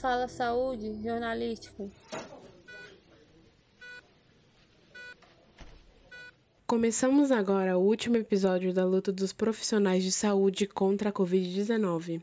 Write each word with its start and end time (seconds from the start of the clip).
Fala 0.00 0.28
Saúde 0.28 0.98
Jornalístico. 1.02 1.90
Começamos 6.66 7.30
agora 7.30 7.76
o 7.76 7.82
último 7.82 8.16
episódio 8.16 8.72
da 8.72 8.82
luta 8.82 9.12
dos 9.12 9.34
profissionais 9.34 10.02
de 10.02 10.10
saúde 10.10 10.66
contra 10.66 11.10
a 11.10 11.12
Covid-19. 11.12 12.22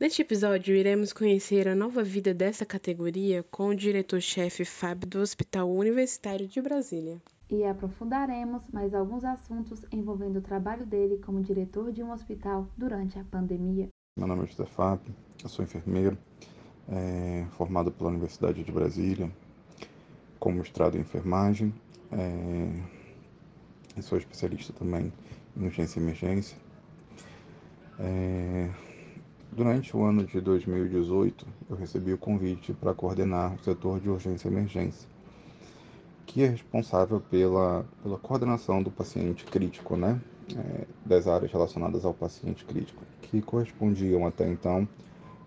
Neste 0.00 0.22
episódio, 0.22 0.74
iremos 0.74 1.12
conhecer 1.12 1.68
a 1.68 1.74
nova 1.74 2.02
vida 2.02 2.32
dessa 2.32 2.64
categoria 2.64 3.44
com 3.50 3.68
o 3.68 3.76
diretor-chefe 3.76 4.64
Fábio 4.64 5.06
do 5.06 5.20
Hospital 5.20 5.70
Universitário 5.70 6.48
de 6.48 6.62
Brasília. 6.62 7.20
E 7.50 7.62
aprofundaremos 7.62 8.62
mais 8.72 8.94
alguns 8.94 9.22
assuntos 9.22 9.84
envolvendo 9.92 10.38
o 10.38 10.42
trabalho 10.42 10.86
dele 10.86 11.18
como 11.18 11.42
diretor 11.42 11.92
de 11.92 12.02
um 12.02 12.10
hospital 12.10 12.66
durante 12.74 13.18
a 13.18 13.24
pandemia. 13.24 13.90
Meu 14.18 14.26
nome 14.26 14.44
é 14.44 14.46
José 14.46 14.64
Fábio, 14.64 15.14
eu 15.42 15.48
sou 15.50 15.62
enfermeiro, 15.62 16.16
é, 16.88 17.44
formado 17.52 17.90
pela 17.90 18.10
Universidade 18.10 18.62
de 18.62 18.72
Brasília, 18.72 19.30
com 20.38 20.52
mestrado 20.52 20.96
em 20.96 21.00
enfermagem. 21.00 21.72
É, 22.10 22.68
sou 24.00 24.18
especialista 24.18 24.72
também 24.72 25.12
em 25.56 25.64
urgência 25.64 26.00
e 26.00 26.02
emergência. 26.02 26.56
É, 27.98 28.68
durante 29.52 29.96
o 29.96 30.02
ano 30.02 30.24
de 30.24 30.40
2018, 30.40 31.46
eu 31.70 31.76
recebi 31.76 32.12
o 32.12 32.18
convite 32.18 32.72
para 32.72 32.94
coordenar 32.94 33.54
o 33.54 33.62
setor 33.62 34.00
de 34.00 34.08
urgência 34.08 34.48
e 34.48 34.50
emergência, 34.50 35.08
que 36.26 36.42
é 36.42 36.48
responsável 36.48 37.20
pela, 37.20 37.84
pela 38.02 38.18
coordenação 38.18 38.82
do 38.82 38.90
paciente 38.90 39.44
crítico, 39.44 39.96
né? 39.96 40.20
É, 40.56 40.86
das 41.06 41.28
áreas 41.28 41.52
relacionadas 41.52 42.04
ao 42.04 42.12
paciente 42.12 42.64
crítico, 42.64 43.02
que 43.22 43.40
correspondiam 43.40 44.26
até 44.26 44.50
então 44.50 44.86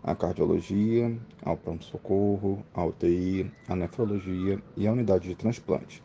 à 0.05 0.15
cardiologia, 0.15 1.19
ao 1.43 1.57
pronto-socorro, 1.57 2.63
à 2.75 2.85
UTI, 2.85 3.51
à 3.67 3.75
nefrologia 3.75 4.61
e 4.77 4.87
à 4.87 4.91
unidade 4.91 5.27
de 5.27 5.35
transplante. 5.35 6.03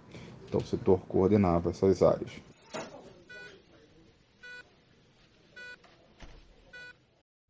Então, 0.48 0.58
o 0.58 0.64
setor 0.64 1.00
coordenava 1.06 1.68
essas 1.68 2.02
áreas. 2.02 2.32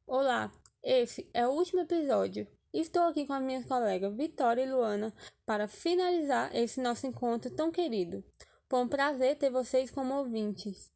Olá, 0.04 0.50
esse 0.82 1.30
é 1.32 1.46
o 1.46 1.52
último 1.52 1.82
episódio. 1.82 2.48
Estou 2.74 3.04
aqui 3.04 3.26
com 3.26 3.32
as 3.32 3.42
minhas 3.42 3.64
colegas 3.64 4.12
Vitória 4.16 4.62
e 4.62 4.70
Luana 4.70 5.14
para 5.46 5.68
finalizar 5.68 6.54
esse 6.54 6.80
nosso 6.80 7.06
encontro 7.06 7.48
tão 7.50 7.70
querido. 7.70 8.24
Foi 8.68 8.80
um 8.80 8.88
prazer 8.88 9.36
ter 9.36 9.50
vocês 9.50 9.88
como 9.90 10.14
ouvintes. 10.14 10.92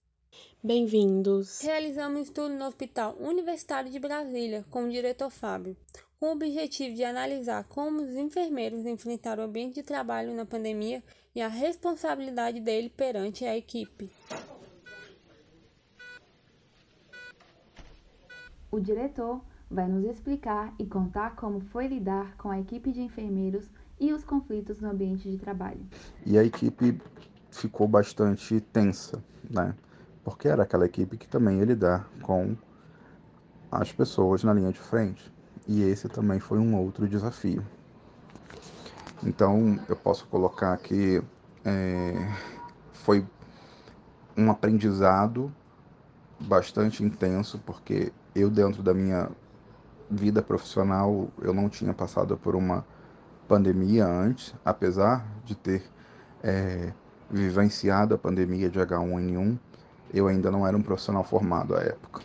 Bem-vindos. 0.62 1.60
Realizamos 1.60 2.20
um 2.20 2.22
estudo 2.22 2.54
no 2.54 2.64
Hospital 2.64 3.16
Universitário 3.20 3.90
de 3.90 3.98
Brasília 3.98 4.64
com 4.70 4.84
o 4.84 4.90
diretor 4.90 5.30
Fábio, 5.30 5.76
com 6.18 6.26
o 6.26 6.32
objetivo 6.32 6.94
de 6.94 7.04
analisar 7.04 7.64
como 7.64 8.00
os 8.00 8.16
enfermeiros 8.16 8.86
enfrentaram 8.86 9.42
o 9.42 9.46
ambiente 9.46 9.74
de 9.74 9.82
trabalho 9.82 10.34
na 10.34 10.46
pandemia 10.46 11.02
e 11.34 11.42
a 11.42 11.48
responsabilidade 11.48 12.60
dele 12.60 12.88
perante 12.88 13.44
a 13.44 13.56
equipe. 13.56 14.10
O 18.70 18.80
diretor 18.80 19.40
vai 19.70 19.86
nos 19.86 20.04
explicar 20.04 20.74
e 20.78 20.86
contar 20.86 21.36
como 21.36 21.60
foi 21.60 21.88
lidar 21.88 22.36
com 22.36 22.50
a 22.50 22.58
equipe 22.58 22.90
de 22.90 23.00
enfermeiros 23.02 23.70
e 24.00 24.12
os 24.12 24.24
conflitos 24.24 24.80
no 24.80 24.90
ambiente 24.90 25.30
de 25.30 25.38
trabalho. 25.38 25.86
E 26.24 26.38
a 26.38 26.44
equipe 26.44 27.00
ficou 27.50 27.86
bastante 27.86 28.60
tensa, 28.60 29.22
né? 29.50 29.74
Porque 30.24 30.48
era 30.48 30.62
aquela 30.62 30.86
equipe 30.86 31.16
que 31.16 31.28
também 31.28 31.58
ia 31.58 31.64
lidar 31.64 32.08
com 32.22 32.56
as 33.70 33.92
pessoas 33.92 34.42
na 34.42 34.52
linha 34.52 34.72
de 34.72 34.80
frente. 34.80 35.32
E 35.66 35.82
esse 35.82 36.08
também 36.08 36.40
foi 36.40 36.58
um 36.58 36.76
outro 36.76 37.08
desafio. 37.08 37.64
Então, 39.22 39.78
eu 39.88 39.96
posso 39.96 40.26
colocar 40.26 40.76
que 40.78 41.22
é, 41.64 42.14
foi 42.92 43.26
um 44.36 44.50
aprendizado 44.50 45.52
bastante 46.38 47.02
intenso, 47.02 47.58
porque 47.64 48.12
eu, 48.34 48.50
dentro 48.50 48.82
da 48.82 48.92
minha 48.92 49.30
vida 50.10 50.42
profissional, 50.42 51.28
eu 51.40 51.54
não 51.54 51.68
tinha 51.68 51.94
passado 51.94 52.36
por 52.36 52.54
uma 52.54 52.84
pandemia 53.48 54.06
antes, 54.06 54.54
apesar 54.64 55.26
de 55.44 55.54
ter 55.54 55.82
é, 56.42 56.92
vivenciado 57.30 58.14
a 58.14 58.18
pandemia 58.18 58.68
de 58.68 58.78
H1N1, 58.78 59.58
eu 60.14 60.28
ainda 60.28 60.50
não 60.50 60.66
era 60.66 60.76
um 60.76 60.82
profissional 60.82 61.24
formado 61.24 61.76
à 61.76 61.80
época. 61.80 62.22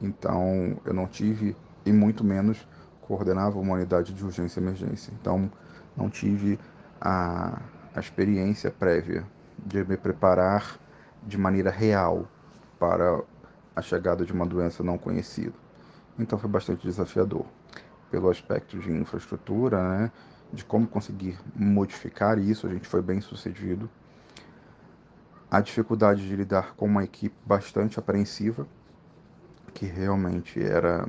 Então, 0.00 0.76
eu 0.84 0.94
não 0.94 1.06
tive, 1.06 1.56
e 1.84 1.92
muito 1.92 2.22
menos 2.22 2.66
coordenava 3.00 3.58
uma 3.58 3.74
unidade 3.74 4.14
de 4.14 4.24
urgência 4.24 4.60
e 4.60 4.62
emergência. 4.62 5.12
Então, 5.20 5.50
não 5.96 6.08
tive 6.08 6.58
a, 7.00 7.60
a 7.94 8.00
experiência 8.00 8.70
prévia 8.70 9.24
de 9.58 9.82
me 9.84 9.96
preparar 9.96 10.78
de 11.22 11.36
maneira 11.36 11.70
real 11.70 12.26
para 12.78 13.20
a 13.74 13.82
chegada 13.82 14.24
de 14.24 14.32
uma 14.32 14.46
doença 14.46 14.82
não 14.82 14.98
conhecida. 14.98 15.54
Então 16.18 16.38
foi 16.38 16.50
bastante 16.50 16.86
desafiador, 16.86 17.46
pelo 18.10 18.28
aspecto 18.30 18.78
de 18.78 18.90
infraestrutura, 18.90 19.82
né, 19.82 20.12
de 20.52 20.64
como 20.64 20.86
conseguir 20.86 21.38
modificar 21.54 22.38
isso, 22.38 22.66
a 22.66 22.70
gente 22.70 22.86
foi 22.86 23.00
bem 23.00 23.20
sucedido. 23.20 23.88
A 25.50 25.60
dificuldade 25.60 26.28
de 26.28 26.36
lidar 26.36 26.74
com 26.76 26.86
uma 26.86 27.02
equipe 27.02 27.34
bastante 27.44 27.98
apreensiva, 27.98 28.68
que 29.74 29.84
realmente 29.84 30.62
era 30.62 31.08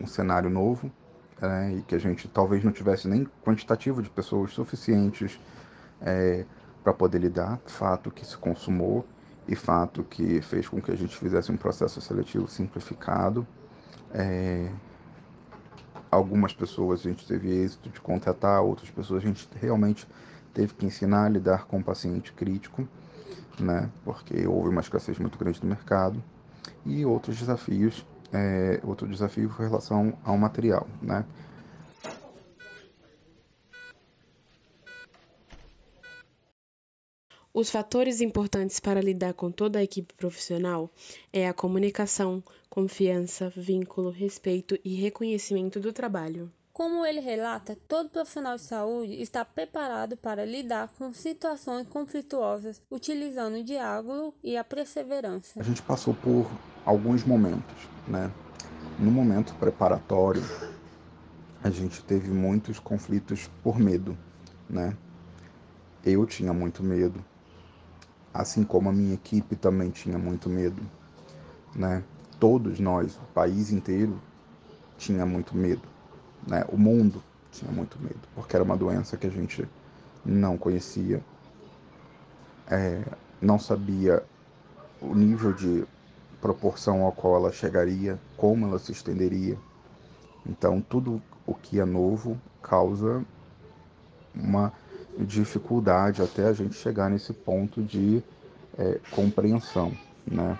um 0.00 0.06
cenário 0.06 0.48
novo, 0.48 0.88
é, 1.42 1.72
e 1.72 1.82
que 1.82 1.96
a 1.96 1.98
gente 1.98 2.28
talvez 2.28 2.62
não 2.62 2.70
tivesse 2.70 3.08
nem 3.08 3.26
quantitativo 3.44 4.00
de 4.00 4.08
pessoas 4.08 4.52
suficientes 4.52 5.40
é, 6.00 6.44
para 6.84 6.92
poder 6.92 7.18
lidar, 7.18 7.60
fato 7.66 8.10
que 8.10 8.24
se 8.24 8.36
consumou 8.36 9.04
e 9.48 9.56
fato 9.56 10.04
que 10.04 10.40
fez 10.40 10.68
com 10.68 10.80
que 10.80 10.92
a 10.92 10.96
gente 10.96 11.16
fizesse 11.16 11.50
um 11.50 11.56
processo 11.56 12.00
seletivo 12.00 12.46
simplificado. 12.46 13.46
É, 14.12 14.70
algumas 16.10 16.52
pessoas 16.52 17.00
a 17.00 17.08
gente 17.08 17.26
teve 17.26 17.50
êxito 17.50 17.88
de 17.90 18.00
contratar, 18.00 18.62
outras 18.62 18.90
pessoas 18.90 19.24
a 19.24 19.26
gente 19.26 19.48
realmente 19.60 20.06
teve 20.54 20.74
que 20.74 20.86
ensinar 20.86 21.26
a 21.26 21.28
lidar 21.28 21.66
com 21.66 21.78
o 21.78 21.84
paciente 21.84 22.32
crítico, 22.32 22.86
né, 23.58 23.90
porque 24.04 24.46
houve 24.46 24.68
uma 24.68 24.80
escassez 24.80 25.18
muito 25.18 25.38
grande 25.38 25.60
no 25.62 25.68
mercado, 25.68 26.22
e 26.84 27.04
outros 27.04 27.38
desafios 27.38 28.04
é, 28.32 28.80
outro 28.84 29.08
desafio 29.08 29.48
foi 29.48 29.64
em 29.64 29.68
relação 29.68 30.18
ao 30.24 30.36
material, 30.36 30.86
né? 31.00 31.24
Os 37.52 37.70
fatores 37.70 38.20
importantes 38.20 38.78
para 38.78 39.00
lidar 39.00 39.32
com 39.32 39.50
toda 39.50 39.80
a 39.80 39.82
equipe 39.82 40.14
profissional 40.14 40.90
é 41.32 41.48
a 41.48 41.54
comunicação, 41.54 42.44
confiança, 42.70 43.50
vínculo, 43.56 44.10
respeito 44.10 44.78
e 44.84 44.94
reconhecimento 44.94 45.80
do 45.80 45.92
trabalho. 45.92 46.52
Como 46.78 47.04
ele 47.04 47.18
relata, 47.18 47.76
todo 47.88 48.08
profissional 48.08 48.54
de 48.54 48.62
saúde 48.62 49.20
está 49.20 49.44
preparado 49.44 50.16
para 50.16 50.44
lidar 50.44 50.88
com 50.96 51.12
situações 51.12 51.88
conflituosas, 51.88 52.80
utilizando 52.88 53.56
o 53.56 53.64
diálogo 53.64 54.32
e 54.44 54.56
a 54.56 54.62
perseverança. 54.62 55.58
A 55.58 55.64
gente 55.64 55.82
passou 55.82 56.14
por 56.14 56.48
alguns 56.84 57.24
momentos, 57.24 57.74
né? 58.06 58.30
No 58.96 59.10
momento 59.10 59.52
preparatório, 59.56 60.40
a 61.64 61.68
gente 61.68 62.00
teve 62.04 62.30
muitos 62.30 62.78
conflitos 62.78 63.50
por 63.60 63.76
medo, 63.76 64.16
né? 64.70 64.96
Eu 66.04 66.24
tinha 66.26 66.52
muito 66.52 66.80
medo, 66.84 67.24
assim 68.32 68.62
como 68.62 68.88
a 68.88 68.92
minha 68.92 69.14
equipe 69.14 69.56
também 69.56 69.90
tinha 69.90 70.16
muito 70.16 70.48
medo, 70.48 70.80
né? 71.74 72.04
Todos 72.38 72.78
nós, 72.78 73.16
o 73.16 73.32
país 73.34 73.72
inteiro, 73.72 74.22
tinha 74.96 75.26
muito 75.26 75.56
medo 75.56 75.97
né? 76.48 76.64
O 76.68 76.76
mundo 76.76 77.22
tinha 77.52 77.70
muito 77.70 77.98
medo, 78.00 78.20
porque 78.34 78.56
era 78.56 78.64
uma 78.64 78.76
doença 78.76 79.16
que 79.16 79.26
a 79.26 79.30
gente 79.30 79.68
não 80.24 80.56
conhecia, 80.56 81.22
é, 82.66 83.02
não 83.40 83.58
sabia 83.58 84.22
o 85.00 85.14
nível 85.14 85.52
de 85.52 85.84
proporção 86.40 87.02
ao 87.02 87.12
qual 87.12 87.36
ela 87.36 87.52
chegaria, 87.52 88.18
como 88.36 88.66
ela 88.66 88.78
se 88.78 88.92
estenderia. 88.92 89.56
Então, 90.46 90.80
tudo 90.80 91.22
o 91.46 91.54
que 91.54 91.80
é 91.80 91.84
novo 91.84 92.40
causa 92.62 93.24
uma 94.34 94.72
dificuldade 95.18 96.22
até 96.22 96.46
a 96.46 96.52
gente 96.52 96.74
chegar 96.74 97.10
nesse 97.10 97.32
ponto 97.32 97.82
de 97.82 98.22
é, 98.76 99.00
compreensão, 99.10 99.92
né? 100.26 100.56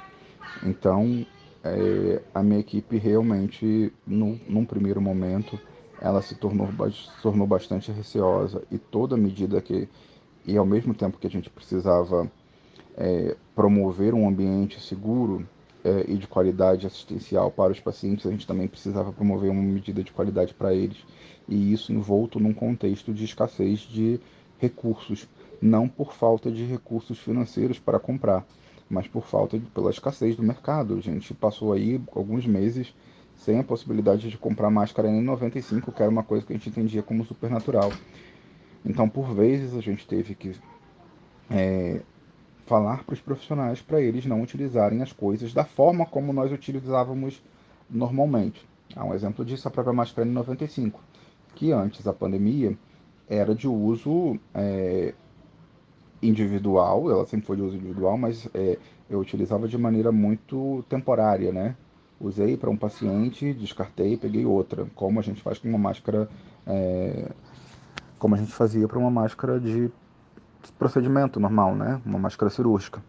Então, 0.62 1.24
é, 1.62 2.22
a 2.34 2.42
minha 2.42 2.58
equipe 2.58 2.96
realmente, 2.96 3.92
no, 4.06 4.40
num 4.48 4.64
primeiro 4.64 5.00
momento, 5.00 5.58
ela 6.00 6.22
se 6.22 6.34
tornou, 6.34 6.68
se 6.90 7.22
tornou 7.22 7.46
bastante 7.46 7.90
receosa 7.92 8.62
e 8.70 8.78
toda 8.78 9.16
medida 9.16 9.60
que, 9.60 9.88
e 10.46 10.56
ao 10.56 10.66
mesmo 10.66 10.94
tempo 10.94 11.18
que 11.18 11.26
a 11.26 11.30
gente 11.30 11.50
precisava 11.50 12.30
é, 12.96 13.36
promover 13.54 14.14
um 14.14 14.28
ambiente 14.28 14.80
seguro, 14.80 15.46
é, 15.84 16.04
e 16.08 16.16
de 16.16 16.26
qualidade 16.26 16.86
assistencial 16.86 17.50
para 17.50 17.72
os 17.72 17.80
pacientes, 17.80 18.26
a 18.26 18.30
gente 18.30 18.46
também 18.46 18.66
precisava 18.66 19.12
promover 19.12 19.50
uma 19.50 19.62
medida 19.62 20.02
de 20.02 20.12
qualidade 20.12 20.54
para 20.54 20.74
eles. 20.74 20.98
E 21.48 21.72
isso 21.72 21.92
envolto 21.92 22.38
num 22.38 22.52
contexto 22.52 23.12
de 23.12 23.24
escassez 23.24 23.80
de 23.80 24.20
recursos, 24.58 25.28
não 25.62 25.88
por 25.88 26.12
falta 26.12 26.50
de 26.50 26.64
recursos 26.64 27.18
financeiros 27.18 27.78
para 27.78 27.98
comprar, 27.98 28.46
mas 28.88 29.06
por 29.06 29.24
falta 29.24 29.58
de, 29.58 29.64
pela 29.66 29.90
escassez 29.90 30.36
do 30.36 30.42
mercado. 30.42 30.96
A 30.96 31.00
gente 31.00 31.32
passou 31.32 31.72
aí 31.72 32.00
alguns 32.14 32.46
meses 32.46 32.92
sem 33.38 33.58
a 33.58 33.64
possibilidade 33.64 34.28
de 34.28 34.36
comprar 34.36 34.68
máscara 34.68 35.08
N95, 35.08 35.92
que 35.92 36.02
era 36.02 36.10
uma 36.10 36.22
coisa 36.22 36.44
que 36.44 36.52
a 36.52 36.56
gente 36.56 36.68
entendia 36.68 37.02
como 37.02 37.24
supernatural. 37.24 37.90
Então, 38.84 39.08
por 39.08 39.32
vezes, 39.32 39.74
a 39.74 39.80
gente 39.80 40.06
teve 40.06 40.34
que 40.34 40.54
é, 41.50 42.02
falar 42.66 43.04
para 43.04 43.14
os 43.14 43.20
profissionais 43.20 43.80
para 43.80 44.00
eles 44.00 44.26
não 44.26 44.42
utilizarem 44.42 45.02
as 45.02 45.12
coisas 45.12 45.54
da 45.54 45.64
forma 45.64 46.04
como 46.04 46.32
nós 46.32 46.52
utilizávamos 46.52 47.42
normalmente. 47.88 48.68
Há 48.94 49.04
um 49.04 49.14
exemplo 49.14 49.44
disso, 49.44 49.68
a 49.68 49.70
própria 49.70 49.94
máscara 49.94 50.28
N95, 50.28 50.94
que 51.54 51.72
antes 51.72 52.04
da 52.04 52.12
pandemia 52.12 52.76
era 53.28 53.54
de 53.54 53.68
uso 53.68 54.38
é, 54.54 55.14
individual, 56.20 57.10
ela 57.10 57.26
sempre 57.26 57.46
foi 57.46 57.56
de 57.56 57.62
uso 57.62 57.76
individual, 57.76 58.18
mas 58.18 58.48
é, 58.52 58.78
eu 59.08 59.20
utilizava 59.20 59.68
de 59.68 59.78
maneira 59.78 60.10
muito 60.10 60.84
temporária, 60.88 61.52
né? 61.52 61.76
Usei 62.20 62.56
para 62.56 62.68
um 62.68 62.76
paciente, 62.76 63.54
descartei, 63.54 64.16
peguei 64.16 64.44
outra, 64.44 64.86
como 64.94 65.20
a 65.20 65.22
gente 65.22 65.40
faz 65.40 65.58
com 65.58 65.68
uma 65.68 65.78
máscara 65.78 66.28
é, 66.66 67.30
como 68.18 68.34
a 68.34 68.38
gente 68.38 68.52
fazia 68.52 68.86
para 68.86 68.98
uma 68.98 69.10
máscara 69.10 69.60
de 69.60 69.90
procedimento 70.78 71.38
normal, 71.38 71.74
né? 71.74 72.00
Uma 72.04 72.18
máscara 72.18 72.50
cirúrgica. 72.50 73.02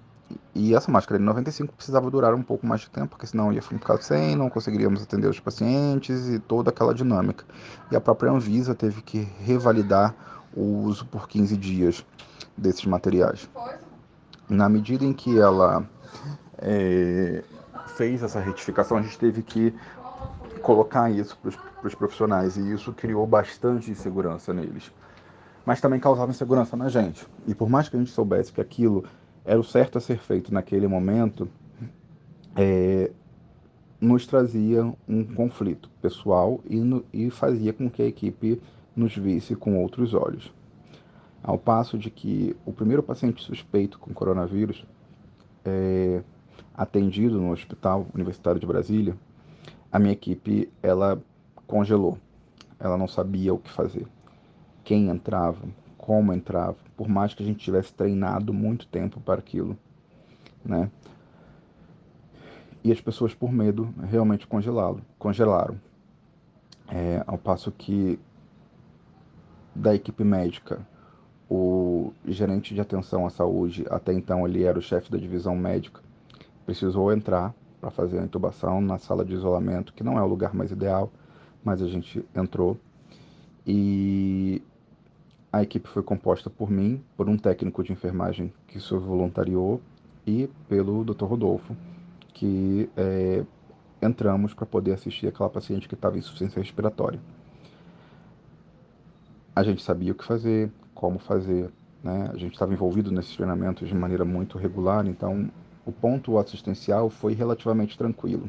E 0.53 0.75
essa 0.75 0.91
máscara 0.91 1.17
de 1.17 1.25
95 1.25 1.73
precisava 1.73 2.09
durar 2.11 2.35
um 2.35 2.44
pouco 2.44 2.65
mais 2.65 2.81
de 2.81 2.89
tempo, 2.89 3.09
porque 3.09 3.25
senão 3.25 3.51
ia 3.51 3.61
ficar 3.61 3.97
sem, 3.97 4.35
não 4.35 4.50
conseguiríamos 4.50 5.01
atender 5.01 5.27
os 5.27 5.39
pacientes 5.39 6.29
e 6.29 6.38
toda 6.38 6.69
aquela 6.69 6.94
dinâmica. 6.94 7.44
E 7.91 7.95
a 7.95 8.01
própria 8.01 8.31
Anvisa 8.31 8.75
teve 8.75 9.01
que 9.01 9.27
revalidar 9.39 10.15
o 10.55 10.83
uso 10.83 11.05
por 11.07 11.27
15 11.27 11.57
dias 11.57 12.05
desses 12.55 12.85
materiais. 12.85 13.50
Na 14.47 14.69
medida 14.69 15.03
em 15.03 15.13
que 15.13 15.39
ela 15.39 15.88
é, 16.59 17.44
fez 18.00 18.24
essa 18.24 18.40
retificação, 18.40 18.96
a 18.96 19.01
gente 19.01 19.19
teve 19.19 19.44
que 19.44 19.74
colocar 20.62 21.12
isso 21.12 21.38
para 21.38 21.88
os 21.88 21.94
profissionais 21.94 22.56
e 22.56 22.74
isso 22.74 22.94
criou 22.94 23.28
bastante 23.28 23.92
insegurança 23.92 24.54
neles. 24.54 24.90
Mas 25.66 25.81
também 25.81 26.00
causava 26.00 26.31
insegurança 26.31 26.78
na 26.78 26.88
gente. 26.88 27.28
E 27.46 27.54
por 27.54 27.69
mais 27.69 27.90
que 27.90 27.98
a 27.98 28.00
gente 28.00 28.12
soubesse 28.12 28.54
que 28.54 28.62
aquilo 28.62 29.04
era 29.44 29.60
o 29.60 29.63
certo 29.66 29.98
a 29.98 30.01
ser 30.01 30.18
feito 30.18 30.54
naquele 30.54 30.88
momento, 30.88 31.50
é, 32.56 33.12
nos 34.00 34.25
trazia 34.25 34.94
um 35.06 35.25
conflito 35.36 35.90
pessoal 36.01 36.62
e, 36.69 36.80
no, 36.80 37.04
e 37.12 37.30
fazia 37.30 37.74
com 37.74 37.90
que 37.90 38.01
a 38.01 38.06
equipe 38.06 38.62
nos 38.96 39.13
visse 39.13 39.57
com 39.57 39.78
outros 39.78 40.13
olhos. 40.13 40.54
Ao 41.44 41.57
passo 41.57 41.98
de 41.98 42.10
que 42.10 42.56
o 42.66 42.72
primeiro 42.72 43.04
paciente 43.04 43.44
suspeito 43.44 44.00
com 44.00 44.13
coronavírus, 44.13 44.86
é, 45.66 46.24
atendido 46.79 47.41
no 47.41 47.51
Hospital 47.51 48.07
Universitário 48.15 48.57
de 48.57 48.65
Brasília, 48.65 49.13
a 49.91 49.99
minha 49.99 50.13
equipe 50.13 50.71
ela 50.81 51.21
congelou. 51.67 52.17
Ela 52.79 52.97
não 52.97 53.05
sabia 53.05 53.53
o 53.53 53.59
que 53.59 53.69
fazer. 53.69 54.07
Quem 54.85 55.09
entrava, 55.09 55.67
como 55.97 56.31
entrava, 56.31 56.77
por 56.95 57.09
mais 57.09 57.33
que 57.33 57.43
a 57.43 57.45
gente 57.45 57.59
tivesse 57.59 57.93
treinado 57.93 58.53
muito 58.53 58.87
tempo 58.87 59.19
para 59.19 59.39
aquilo, 59.39 59.77
né? 60.63 60.89
E 62.81 62.93
as 62.93 63.01
pessoas, 63.01 63.33
por 63.33 63.51
medo, 63.51 63.93
realmente 64.01 64.47
congelá-lo, 64.47 65.01
congelaram. 65.17 65.77
É, 66.87 67.21
ao 67.27 67.37
passo 67.37 67.73
que 67.73 68.17
da 69.75 69.93
equipe 69.93 70.23
médica, 70.23 70.79
o 71.49 72.13
gerente 72.25 72.73
de 72.73 72.79
atenção 72.79 73.25
à 73.25 73.29
saúde, 73.29 73.85
até 73.89 74.13
então 74.13 74.47
ele 74.47 74.63
era 74.63 74.79
o 74.79 74.81
chefe 74.81 75.11
da 75.11 75.17
divisão 75.17 75.57
médica, 75.57 76.01
precisou 76.69 77.12
entrar 77.12 77.51
para 77.81 77.89
fazer 77.89 78.19
a 78.19 78.24
intubação 78.24 78.80
na 78.80 79.00
sala 79.00 79.25
de 79.25 79.33
isolamento, 79.33 79.92
que 79.92 80.04
não 80.04 80.19
é 80.19 80.21
o 80.21 80.27
lugar 80.27 80.54
mais 80.54 80.69
ideal, 80.71 81.12
mas 81.63 81.81
a 81.81 81.88
gente 81.88 82.24
entrou. 82.36 82.77
E 83.66 84.62
a 85.51 85.63
equipe 85.63 85.89
foi 85.89 86.04
composta 86.04 86.48
por 86.48 86.69
mim, 86.69 87.04
por 87.18 87.27
um 87.27 87.36
técnico 87.36 87.83
de 87.83 87.92
enfermagem 87.92 88.54
que 88.68 88.80
se 88.80 88.95
voluntariou 88.95 89.81
e 90.27 90.48
pelo 90.68 91.04
Dr. 91.04 91.25
Rodolfo, 91.25 91.75
que 92.36 92.88
é, 92.95 93.44
entramos 94.00 94.54
para 94.54 94.68
poder 94.68 94.94
assistir 94.94 95.25
aquela 95.25 95.50
paciente 95.50 95.88
que 95.88 95.95
estava 95.95 96.18
em 96.18 96.19
insuficiência 96.19 96.62
respiratória. 96.62 97.19
A 99.56 99.63
gente 99.63 99.81
sabia 99.81 100.12
o 100.12 100.15
que 100.15 100.24
fazer, 100.24 100.72
como 100.94 101.18
fazer, 101.18 101.72
né? 102.04 102.30
A 102.31 102.38
gente 102.38 102.54
estava 102.54 102.72
envolvido 102.72 103.12
nesses 103.12 103.36
treinamentos 103.36 103.88
de 103.88 103.95
maneira 103.95 104.24
muito 104.24 104.60
regular, 104.60 105.07
então 105.07 105.50
o 105.89 105.91
ponto 105.91 106.38
assistencial 106.38 107.09
foi 107.09 107.33
relativamente 107.33 107.97
tranquilo, 107.97 108.47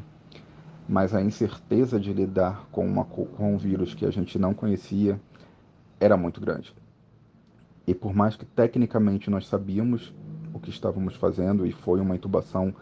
mas 0.87 1.15
a 1.15 1.21
incerteza 1.21 1.99
de 1.99 2.13
lidar 2.13 2.67
com, 2.71 2.85
uma, 2.85 3.03
com 3.03 3.27
um 3.39 3.57
vírus 3.57 3.95
que 3.95 4.05
a 4.05 4.11
gente 4.11 4.37
não 4.37 4.53
conhecia 4.53 5.19
era 5.99 6.15
muito 6.15 6.39
grande. 6.39 6.71
E 7.87 7.95
por 7.95 8.13
mais 8.13 8.35
que 8.35 8.45
tecnicamente 8.45 9.29
nós 9.31 9.47
sabíamos 9.47 10.13
o 10.53 10.59
que 10.59 10.69
estávamos 10.69 11.15
fazendo, 11.15 11.65
e 11.65 11.71
foi 11.71 11.99
uma 11.99 12.15
intubação 12.15 12.75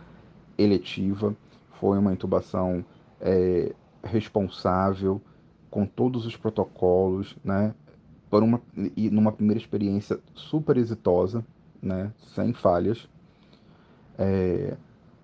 eletiva, 0.57 1.33
foi 1.79 1.97
uma 1.97 2.11
intubação 2.11 2.83
é, 3.21 3.73
responsável, 4.03 5.21
com 5.69 5.85
todos 5.85 6.25
os 6.25 6.35
protocolos, 6.35 7.37
né? 7.43 7.73
Por 8.29 8.43
uma, 8.43 8.61
e 8.97 9.09
numa 9.09 9.31
primeira 9.31 9.59
experiência 9.59 10.19
super 10.33 10.75
exitosa, 10.75 11.45
né? 11.81 12.11
Sem 12.35 12.53
falhas 12.53 13.07
é, 14.19 14.75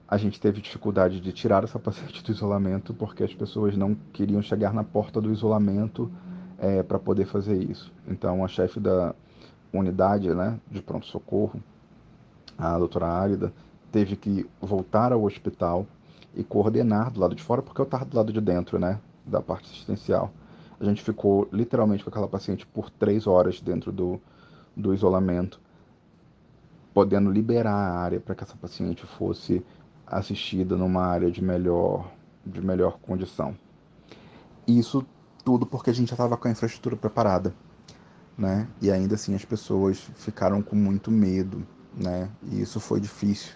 a 0.07 0.17
gente 0.17 0.39
teve 0.39 0.61
dificuldade 0.61 1.19
de 1.19 1.33
tirar 1.33 1.65
essa 1.65 1.77
paciente 1.77 2.23
do 2.23 2.31
isolamento 2.31 2.93
porque 2.93 3.23
as 3.23 3.33
pessoas 3.33 3.75
não 3.75 3.93
queriam 4.13 4.41
chegar 4.41 4.73
na 4.73 4.83
porta 4.83 5.19
do 5.19 5.31
isolamento 5.31 6.09
é, 6.57 6.81
para 6.81 6.97
poder 6.97 7.25
fazer 7.25 7.61
isso. 7.61 7.91
Então, 8.07 8.43
a 8.43 8.47
chefe 8.47 8.79
da 8.79 9.13
unidade 9.73 10.33
né, 10.33 10.57
de 10.71 10.81
pronto-socorro, 10.81 11.61
a 12.57 12.77
doutora 12.77 13.07
Árida, 13.07 13.51
teve 13.91 14.15
que 14.15 14.49
voltar 14.61 15.11
ao 15.11 15.23
hospital 15.23 15.85
e 16.33 16.43
coordenar 16.43 17.11
do 17.11 17.19
lado 17.19 17.35
de 17.35 17.43
fora, 17.43 17.61
porque 17.61 17.81
eu 17.81 17.85
estava 17.85 18.05
do 18.05 18.15
lado 18.15 18.31
de 18.31 18.39
dentro, 18.39 18.79
né, 18.79 18.99
da 19.25 19.41
parte 19.41 19.69
assistencial. 19.69 20.31
A 20.79 20.85
gente 20.85 21.01
ficou 21.01 21.49
literalmente 21.51 22.03
com 22.03 22.09
aquela 22.09 22.27
paciente 22.27 22.65
por 22.65 22.89
três 22.89 23.27
horas 23.27 23.59
dentro 23.59 23.91
do, 23.91 24.21
do 24.75 24.93
isolamento 24.93 25.59
podendo 26.95 27.29
liberar 27.29 27.75
a 27.75 27.99
área 27.99 28.21
para 28.21 28.33
que 28.33 28.45
essa 28.45 28.55
paciente 28.55 29.05
fosse 29.05 29.61
assistida 30.07 30.77
numa 30.77 31.05
área 31.05 31.29
de 31.29 31.43
melhor, 31.43 32.09
de 32.45 32.61
melhor 32.61 32.97
condição. 32.99 33.53
Isso 34.65 35.05
tudo 35.43 35.65
porque 35.65 35.89
a 35.89 35.93
gente 35.93 36.07
já 36.07 36.13
estava 36.13 36.37
com 36.37 36.47
a 36.47 36.51
infraestrutura 36.51 36.95
preparada, 36.95 37.53
né? 38.37 38.69
E 38.81 38.89
ainda 38.89 39.15
assim 39.15 39.35
as 39.35 39.43
pessoas 39.43 40.09
ficaram 40.15 40.61
com 40.61 40.77
muito 40.77 41.11
medo, 41.11 41.67
né? 41.93 42.31
E 42.43 42.61
isso 42.61 42.79
foi 42.79 43.01
difícil. 43.01 43.55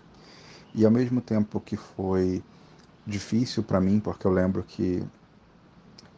E 0.76 0.84
ao 0.84 0.92
mesmo 0.92 1.22
tempo 1.22 1.62
que 1.62 1.78
foi 1.78 2.44
difícil 3.08 3.64
para 3.64 3.80
mim, 3.80 4.02
porque 4.02 4.28
eu 4.28 4.32
lembro 4.32 4.64
que 4.64 5.02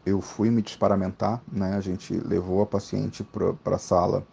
eu 0.04 0.22
fui 0.22 0.50
me 0.50 0.63
desparamentar, 0.63 1.40
né? 1.51 1.75
A 1.75 1.82
gente 1.82 2.16
levou 2.16 2.63
a 2.63 2.66
paciente 2.66 3.24
para 3.24 3.75
a 3.75 3.80
sala 3.80 4.25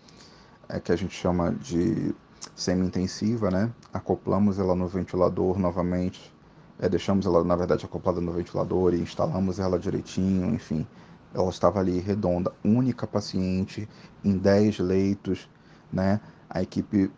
é, 0.70 0.80
que 0.80 0.90
a 0.90 0.96
gente 0.96 1.14
chama 1.14 1.52
de 1.52 2.14
semi-intensiva, 2.58 3.52
né? 3.52 3.72
Acoplamos 3.92 4.58
ela 4.58 4.74
no 4.74 4.88
ventilador 4.88 5.60
novamente, 5.60 6.34
é, 6.80 6.88
deixamos 6.88 7.24
ela, 7.24 7.44
na 7.44 7.54
verdade, 7.54 7.84
acoplada 7.84 8.20
no 8.20 8.32
ventilador 8.32 8.94
e 8.94 9.00
instalamos 9.00 9.60
ela 9.60 9.78
direitinho, 9.78 10.52
enfim. 10.52 10.84
Ela 11.32 11.48
estava 11.50 11.78
ali 11.78 12.00
redonda, 12.00 12.52
única 12.64 13.06
paciente, 13.06 13.88
em 14.24 14.36
10 14.36 14.80
leitos, 14.80 15.48
né? 15.92 16.20
A 16.50 16.60
equipe 16.60 17.12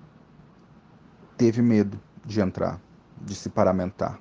teve 1.38 1.62
medo 1.62 1.98
de 2.22 2.38
entrar, 2.38 2.78
de 3.18 3.34
se 3.34 3.48
paramentar. 3.48 4.20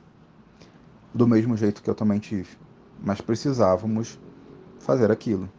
Do 1.14 1.28
mesmo 1.28 1.58
jeito 1.58 1.84
que 1.84 1.90
eu 1.90 1.96
também 1.96 2.20
tive. 2.20 2.58
Mas 3.04 3.20
precisávamos 3.20 4.18
fazer 4.80 5.12
aquilo. 5.12 5.52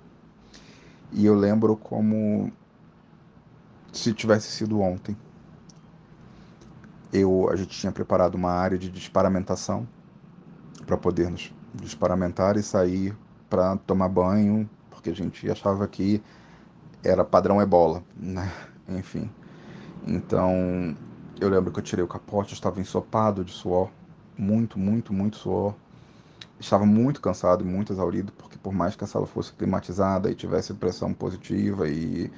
E 1.12 1.26
eu 1.26 1.34
lembro 1.34 1.76
como 1.76 2.50
se 3.92 4.14
tivesse 4.14 4.48
sido 4.48 4.80
ontem 4.80 5.14
eu, 7.12 7.48
a 7.50 7.56
gente 7.56 7.70
tinha 7.70 7.92
preparado 7.92 8.34
uma 8.34 8.50
área 8.50 8.78
de 8.78 8.90
desparamentação 8.90 9.86
para 10.86 10.96
podermos 10.96 11.52
desparamentar 11.74 12.56
e 12.56 12.62
sair 12.62 13.16
para 13.48 13.76
tomar 13.78 14.08
banho, 14.08 14.68
porque 14.90 15.10
a 15.10 15.14
gente 15.14 15.50
achava 15.50 15.86
que 15.88 16.22
era 17.02 17.24
padrão 17.24 17.60
ebola, 17.60 18.02
né? 18.16 18.50
Enfim. 18.88 19.30
Então, 20.06 20.96
eu 21.40 21.48
lembro 21.48 21.72
que 21.72 21.78
eu 21.78 21.82
tirei 21.82 22.04
o 22.04 22.08
capote, 22.08 22.52
eu 22.52 22.54
estava 22.54 22.80
ensopado 22.80 23.44
de 23.44 23.52
suor, 23.52 23.90
muito, 24.36 24.78
muito, 24.78 25.12
muito 25.12 25.36
suor. 25.36 25.74
Estava 26.58 26.84
muito 26.84 27.20
cansado 27.20 27.64
e 27.64 27.66
muito 27.66 27.92
exaurido, 27.92 28.32
porque 28.32 28.58
por 28.58 28.72
mais 28.72 28.94
que 28.94 29.02
a 29.02 29.06
sala 29.06 29.26
fosse 29.26 29.52
climatizada 29.52 30.30
e 30.30 30.34
tivesse 30.34 30.74
pressão 30.74 31.14
positiva 31.14 31.88
e, 31.88 32.30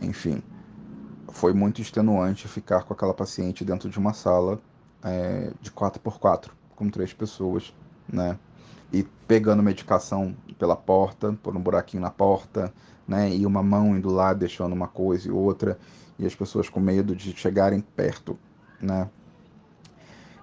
enfim, 0.00 0.42
foi 1.30 1.52
muito 1.52 1.80
extenuante 1.80 2.48
ficar 2.48 2.84
com 2.84 2.92
aquela 2.92 3.14
paciente 3.14 3.64
dentro 3.64 3.88
de 3.88 3.98
uma 3.98 4.12
sala 4.12 4.60
é, 5.02 5.52
de 5.60 5.70
4x4, 5.70 6.50
com 6.74 6.88
três 6.88 7.12
pessoas, 7.12 7.74
né? 8.08 8.38
E 8.92 9.02
pegando 9.26 9.62
medicação 9.62 10.34
pela 10.58 10.74
porta, 10.74 11.32
por 11.42 11.54
um 11.56 11.60
buraquinho 11.60 12.02
na 12.02 12.10
porta, 12.10 12.72
né? 13.06 13.30
E 13.34 13.44
uma 13.44 13.62
mão 13.62 13.96
indo 13.96 14.10
lá, 14.10 14.32
deixando 14.32 14.72
uma 14.72 14.88
coisa 14.88 15.28
e 15.28 15.30
outra, 15.30 15.78
e 16.18 16.26
as 16.26 16.34
pessoas 16.34 16.68
com 16.68 16.80
medo 16.80 17.14
de 17.14 17.36
chegarem 17.36 17.80
perto, 17.80 18.38
né? 18.80 19.08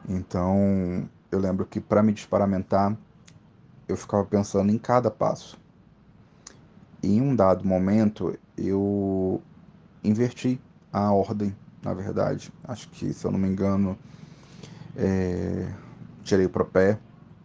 Então, 0.08 1.10
eu 1.32 1.40
lembro 1.40 1.66
que 1.66 1.82
para 1.82 2.04
me 2.04 2.14
desparamentar, 2.14 2.96
eu 3.88 3.98
ficava 3.98 4.24
pensando 4.24 4.72
em 4.72 4.78
cada 4.78 5.10
passo. 5.10 5.60
E 7.02 7.18
em 7.18 7.22
um 7.22 7.36
dado 7.36 7.68
momento, 7.68 8.38
eu 8.58 9.42
inverti 10.04 10.62
a 10.96 11.12
ordem, 11.12 11.54
na 11.84 11.94
verdade. 11.94 12.54
Acho 12.64 12.88
que, 12.90 13.14
se 13.14 13.26
eu 13.26 13.32
não 13.32 13.38
me 13.38 13.50
engano, 13.50 13.98
é... 14.96 15.70
tirei 16.24 16.46
o 16.46 16.50
propé 16.50 16.98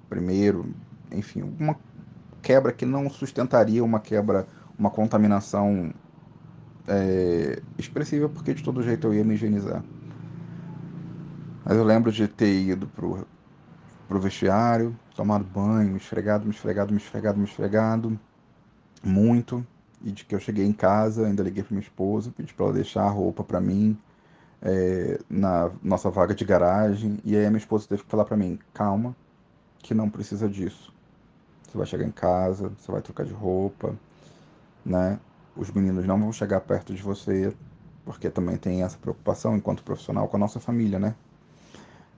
primeiro, 0.08 0.72
enfim, 1.10 1.42
uma 1.58 1.76
quebra 2.40 2.72
que 2.72 2.86
não 2.86 3.10
sustentaria 3.10 3.82
uma 3.82 3.98
quebra, 3.98 4.46
uma 4.78 4.88
contaminação 4.88 5.92
é... 6.86 7.60
expressiva, 7.76 8.28
porque 8.28 8.54
de 8.54 8.62
todo 8.62 8.84
jeito 8.84 9.08
eu 9.08 9.14
ia 9.14 9.24
me 9.24 9.34
higienizar. 9.34 9.82
Mas 11.64 11.76
eu 11.76 11.82
lembro 11.82 12.12
de 12.12 12.28
ter 12.28 12.52
ido 12.52 12.86
pro, 12.86 13.26
pro 14.08 14.20
vestiário, 14.20 14.96
tomado 15.16 15.44
banho, 15.44 15.90
me 15.90 15.96
esfregado, 15.96 16.44
me 16.44 16.52
esfregado, 16.52 16.92
me 16.92 16.98
esfregado, 16.98 17.38
me 17.38 17.44
esfregado, 17.44 18.18
muito. 19.02 19.66
E 20.02 20.10
de 20.10 20.24
que 20.24 20.34
eu 20.34 20.40
cheguei 20.40 20.64
em 20.64 20.72
casa, 20.72 21.26
ainda 21.26 21.42
liguei 21.42 21.62
para 21.62 21.74
minha 21.74 21.82
esposa, 21.82 22.32
pedi 22.34 22.54
para 22.54 22.66
ela 22.66 22.74
deixar 22.74 23.02
a 23.02 23.10
roupa 23.10 23.44
para 23.44 23.60
mim 23.60 23.98
é, 24.62 25.18
na 25.28 25.70
nossa 25.82 26.10
vaga 26.10 26.34
de 26.34 26.44
garagem. 26.44 27.18
E 27.24 27.36
aí 27.36 27.46
a 27.46 27.50
minha 27.50 27.58
esposa 27.58 27.88
teve 27.88 28.02
que 28.02 28.10
falar 28.10 28.24
para 28.24 28.36
mim: 28.36 28.58
calma, 28.72 29.14
que 29.78 29.94
não 29.94 30.08
precisa 30.08 30.48
disso. 30.48 30.92
Você 31.68 31.78
vai 31.78 31.86
chegar 31.86 32.04
em 32.04 32.10
casa, 32.10 32.72
você 32.78 32.90
vai 32.90 33.00
trocar 33.00 33.24
de 33.24 33.32
roupa, 33.32 33.94
né? 34.84 35.18
Os 35.56 35.70
meninos 35.70 36.06
não 36.06 36.18
vão 36.18 36.32
chegar 36.32 36.60
perto 36.60 36.94
de 36.94 37.02
você, 37.02 37.54
porque 38.04 38.30
também 38.30 38.56
tem 38.56 38.82
essa 38.82 38.98
preocupação 38.98 39.56
enquanto 39.56 39.82
profissional 39.82 40.28
com 40.28 40.36
a 40.36 40.40
nossa 40.40 40.58
família, 40.58 40.98
né? 40.98 41.14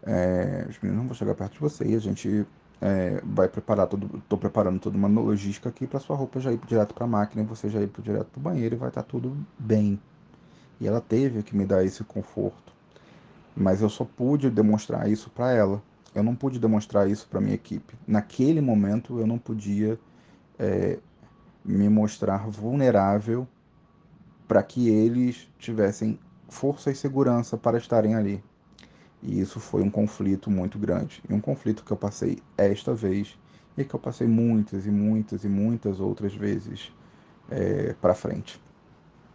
É, 0.05 0.67
os 0.69 0.79
meninos 0.81 1.03
não 1.03 1.09
vão 1.09 1.15
chegar 1.15 1.35
perto 1.35 1.53
de 1.55 1.61
você 1.61 1.85
e 1.85 1.95
a 1.95 1.99
gente 1.99 2.47
é, 2.83 3.23
vai 3.25 3.49
preparar 3.49 3.87
tudo, 3.87 4.19
estou 4.19 4.37
preparando 4.37 4.81
toda 4.81 4.97
uma 4.97 5.07
logística 5.07 5.69
aqui 5.69 5.87
para 5.87 6.01
sua 6.01 6.17
roupa 6.17 6.41
já 6.41 6.51
ir 6.53 6.59
direto 6.67 6.93
para 6.93 7.05
a 7.05 7.09
máquina 7.09 7.45
você 7.45 7.69
já 7.69 7.81
ir 7.81 7.89
direto 8.01 8.27
para 8.27 8.41
o 8.41 8.43
banheiro 8.43 8.75
e 8.75 8.79
vai 8.79 8.89
estar 8.89 9.05
tá 9.05 9.09
tudo 9.09 9.37
bem. 9.57 10.01
E 10.81 10.89
ela 10.89 11.01
teve 11.01 11.45
que 11.45 11.57
me 11.57 11.65
dar 11.65 11.85
esse 11.85 12.03
conforto, 12.03 12.73
mas 13.57 13.83
eu 13.83 13.89
só 13.89 14.05
pude 14.05 14.51
demonstrar 14.51 15.09
isso 15.09 15.31
para 15.31 15.53
ela. 15.53 15.81
Eu 16.12 16.25
não 16.25 16.35
pude 16.35 16.59
demonstrar 16.59 17.09
isso 17.09 17.27
para 17.29 17.41
minha 17.41 17.55
equipe. 17.55 17.95
Naquele 18.05 18.61
momento 18.61 19.21
eu 19.21 19.29
não 19.29 19.39
podia 19.39 19.99
é, 20.59 20.99
me 21.65 21.89
mostrar 21.89 22.49
vulnerável 22.49 23.47
para 24.49 24.61
que 24.61 24.89
eles 24.89 25.49
tivessem 25.57 26.19
força 26.49 26.91
e 26.91 26.97
segurança 26.97 27.57
para 27.57 27.79
estarem 27.79 28.17
ali. 28.17 28.43
E 29.23 29.41
isso 29.41 29.61
foi 29.61 29.83
um 29.83 29.91
conflito 29.91 30.50
muito 30.50 30.79
grande. 30.79 31.23
E 31.29 31.33
um 31.33 31.41
conflito 31.41 31.85
que 31.85 31.93
eu 31.93 31.97
passei 31.97 32.38
esta 32.57 32.93
vez 32.93 33.38
e 33.76 33.85
que 33.85 33.95
eu 33.95 34.00
passei 34.00 34.26
muitas 34.26 34.87
e 34.87 34.91
muitas 34.91 35.45
e 35.45 35.49
muitas 35.49 36.00
outras 36.00 36.35
vezes 36.35 36.93
é, 37.50 37.95
para 38.00 38.14
frente. 38.14 38.61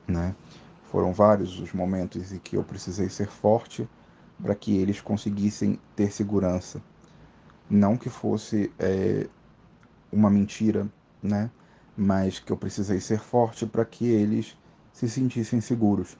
Né? 0.08 0.36
Foram 0.92 1.14
vários 1.14 1.60
os 1.60 1.74
momentos 1.74 2.32
em 2.32 2.40
que 2.40 2.58
eu 2.58 2.64
precisei 2.64 3.10
ser 3.10 3.28
forte 3.28 3.88
para 4.42 4.54
que 4.54 4.78
eles 4.78 5.02
conseguissem 5.02 5.80
ter 5.96 6.12
segurança. 6.12 6.82
Não 7.70 7.98
que 7.98 8.10
fosse 8.10 8.72
é, 8.78 9.28
uma 10.12 10.30
mentira, 10.30 10.88
né? 11.22 11.50
mas 11.96 12.40
que 12.40 12.52
eu 12.52 12.58
precisei 12.58 13.00
ser 13.00 13.20
forte 13.20 13.66
para 13.66 13.84
que 13.84 14.06
eles 14.06 14.56
se 14.94 15.10
sentissem 15.10 15.60
seguros. 15.60 16.18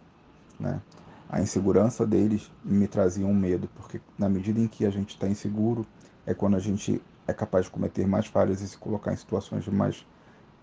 Né? 0.60 0.82
A 1.30 1.42
insegurança 1.42 2.06
deles 2.06 2.52
me 2.64 2.88
trazia 2.88 3.26
um 3.26 3.34
medo, 3.34 3.70
porque 3.76 4.00
na 4.18 4.30
medida 4.30 4.60
em 4.60 4.68
que 4.68 4.86
a 4.86 4.90
gente 4.90 5.10
está 5.10 5.28
inseguro, 5.28 5.86
é 6.26 6.34
quando 6.34 6.56
a 6.56 6.60
gente 6.60 7.02
é 7.28 7.34
capaz 7.34 7.66
de 7.66 7.72
cometer 7.72 8.08
mais 8.08 8.28
falhas 8.28 8.62
e 8.62 8.68
se 8.68 8.78
colocar 8.78 9.14
em 9.14 9.18
situações 9.18 9.64
de 9.64 9.72
mais 9.72 10.06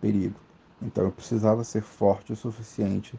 perigo. 0.01 0.39
Então 0.81 1.05
eu 1.05 1.13
precisava 1.13 1.63
ser 1.65 1.83
forte 1.83 2.33
o 2.33 2.37
suficiente 2.37 3.19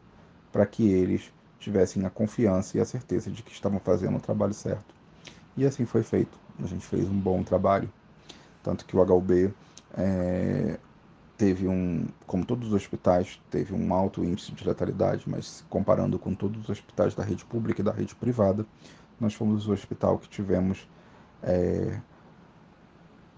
para 0.52 0.66
que 0.66 0.88
eles 0.90 1.32
tivessem 1.60 2.06
a 2.06 2.10
confiança 2.10 2.78
e 2.78 2.82
a 2.82 2.86
certeza 2.86 3.30
de 3.30 3.44
que 3.44 3.52
estavam 3.52 3.80
fazendo 3.80 4.18
o 4.18 4.22
trabalho 4.22 4.54
certo. 4.54 4.94
E 5.58 5.66
assim 5.66 5.86
foi 5.86 6.04
feito. 6.04 6.38
A 6.62 6.68
gente 6.68 6.86
fez 6.86 7.08
um 7.08 7.20
bom 7.20 7.44
trabalho. 7.44 7.92
Tanto 8.64 8.86
que 8.86 8.96
o 8.96 9.02
HUB 9.02 9.54
é, 9.98 10.80
teve 11.38 11.68
um, 11.68 12.08
como 12.26 12.46
todos 12.46 12.70
os 12.70 12.74
hospitais, 12.74 13.42
teve 13.50 13.74
um 13.74 13.94
alto 13.94 14.24
índice 14.24 14.52
de 14.52 14.66
letalidade, 14.66 15.26
mas 15.28 15.66
comparando 15.70 16.18
com 16.18 16.34
todos 16.34 16.64
os 16.64 16.70
hospitais 16.70 17.14
da 17.14 17.24
rede 17.24 17.44
pública 17.46 17.82
e 17.82 17.84
da 17.84 17.92
rede 17.92 18.16
privada, 18.16 18.66
nós 19.20 19.34
fomos 19.34 19.68
o 19.68 19.74
hospital 19.74 20.18
que 20.18 20.30
tivemos 20.30 20.88
é, 21.44 22.00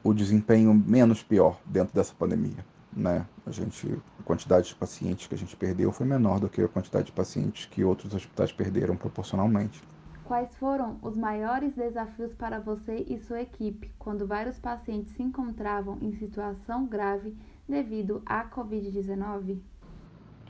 o 0.03 0.13
desempenho 0.13 0.73
menos 0.73 1.23
pior 1.23 1.59
dentro 1.65 1.93
dessa 1.93 2.13
pandemia. 2.13 2.65
Né? 2.95 3.25
A, 3.45 3.51
gente, 3.51 3.99
a 4.19 4.23
quantidade 4.23 4.69
de 4.69 4.75
pacientes 4.75 5.27
que 5.27 5.35
a 5.35 5.37
gente 5.37 5.55
perdeu 5.55 5.91
foi 5.91 6.05
menor 6.05 6.39
do 6.39 6.49
que 6.49 6.61
a 6.61 6.67
quantidade 6.67 7.07
de 7.07 7.11
pacientes 7.11 7.65
que 7.65 7.83
outros 7.83 8.13
hospitais 8.13 8.51
perderam 8.51 8.95
proporcionalmente. 8.95 9.83
Quais 10.23 10.53
foram 10.57 10.97
os 11.01 11.15
maiores 11.15 11.73
desafios 11.73 12.33
para 12.33 12.59
você 12.59 13.05
e 13.07 13.17
sua 13.17 13.41
equipe 13.41 13.91
quando 13.97 14.27
vários 14.27 14.59
pacientes 14.59 15.13
se 15.13 15.23
encontravam 15.23 15.97
em 16.01 16.11
situação 16.11 16.85
grave 16.85 17.33
devido 17.67 18.21
à 18.25 18.45
Covid-19? 18.45 19.59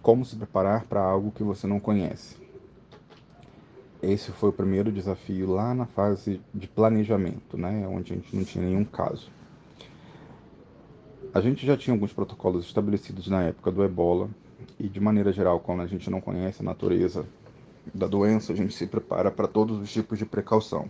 Como 0.01 0.23
se 0.23 0.35
preparar 0.35 0.85
para 0.85 1.01
algo 1.01 1.31
que 1.31 1.43
você 1.43 1.67
não 1.67 1.79
conhece? 1.79 2.37
Esse 4.01 4.31
foi 4.31 4.49
o 4.49 4.53
primeiro 4.53 4.91
desafio 4.91 5.49
lá 5.51 5.73
na 5.73 5.85
fase 5.85 6.39
de 6.53 6.67
planejamento, 6.67 7.57
né, 7.57 7.87
onde 7.87 8.13
a 8.13 8.15
gente 8.15 8.35
não 8.35 8.43
tinha 8.43 8.63
nenhum 8.63 8.85
caso. 8.85 9.31
A 11.33 11.41
gente 11.41 11.65
já 11.65 11.75
tinha 11.75 11.93
alguns 11.93 12.13
protocolos 12.13 12.65
estabelecidos 12.65 13.27
na 13.27 13.43
época 13.43 13.71
do 13.71 13.83
ebola, 13.83 14.29
e 14.79 14.87
de 14.87 14.99
maneira 14.99 15.31
geral, 15.31 15.59
quando 15.59 15.81
a 15.81 15.87
gente 15.87 16.09
não 16.09 16.21
conhece 16.21 16.61
a 16.61 16.65
natureza 16.65 17.25
da 17.93 18.07
doença, 18.07 18.53
a 18.53 18.55
gente 18.55 18.73
se 18.73 18.85
prepara 18.85 19.31
para 19.31 19.47
todos 19.47 19.79
os 19.79 19.91
tipos 19.91 20.17
de 20.19 20.25
precaução. 20.25 20.89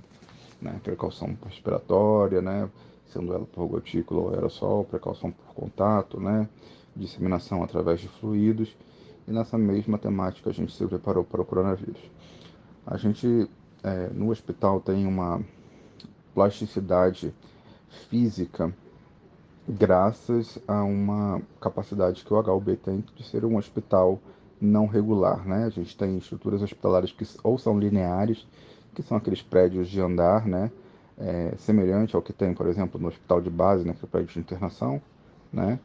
Né? 0.61 0.79
Precaução 0.83 1.37
respiratória, 1.45 2.41
né? 2.41 2.69
Sendo 3.11 3.33
ela 3.33 3.45
por 3.45 3.67
gotícula 3.67 4.21
ou 4.21 4.29
aerossol, 4.33 4.83
precaução 4.85 5.31
por 5.31 5.53
contato, 5.53 6.19
né? 6.19 6.47
disseminação 6.95 7.63
através 7.63 7.99
de 7.99 8.07
fluidos. 8.07 8.75
E 9.27 9.31
nessa 9.31 9.57
mesma 9.57 9.97
temática 9.97 10.49
a 10.49 10.53
gente 10.53 10.73
se 10.73 10.85
preparou 10.85 11.23
para 11.23 11.41
o 11.41 11.45
coronavírus. 11.45 12.01
A 12.85 12.97
gente 12.97 13.49
é, 13.83 14.09
no 14.13 14.31
hospital 14.31 14.79
tem 14.79 15.05
uma 15.05 15.41
plasticidade 16.33 17.33
física 18.09 18.73
graças 19.67 20.57
a 20.67 20.83
uma 20.83 21.41
capacidade 21.59 22.23
que 22.23 22.33
o 22.33 22.39
HUB 22.39 22.77
tem 22.77 23.03
de 23.15 23.23
ser 23.23 23.43
um 23.43 23.57
hospital 23.57 24.19
não 24.61 24.87
regular, 24.87 25.45
né? 25.45 25.65
A 25.65 25.69
gente 25.69 25.95
tem 25.95 26.17
estruturas 26.17 26.61
hospitalares 26.61 27.11
que 27.11 27.27
ou 27.43 27.57
são 27.57 27.77
lineares, 27.77 28.47
que 28.95 29.03
são 29.03 29.17
aqueles 29.17 29.41
prédios 29.41 29.89
de 29.89 29.99
andar, 29.99 30.45
né? 30.45 30.71
É, 31.17 31.53
semelhante 31.57 32.15
ao 32.15 32.21
que 32.21 32.33
tem, 32.33 32.53
por 32.53 32.67
exemplo, 32.67 32.99
no 32.99 33.07
hospital 33.07 33.41
de 33.41 33.49
base, 33.49 33.85
né, 33.85 33.93
que 33.93 34.03
é 34.03 34.05
o 34.05 34.07
prédio 34.07 34.33
de 34.33 34.39
internação, 34.39 35.01
né, 35.51 35.79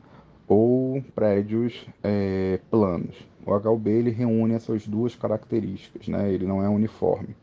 ou 0.47 1.03
prédios 1.15 1.87
é, 2.03 2.61
planos. 2.71 3.17
O 3.45 3.55
HUB 3.55 3.89
ele 3.89 4.11
reúne 4.11 4.55
essas 4.55 4.87
duas 4.87 5.15
características, 5.15 6.09
né, 6.09 6.33
ele 6.33 6.47
não 6.47 6.63
é 6.63 6.69
uniforme. 6.69 7.35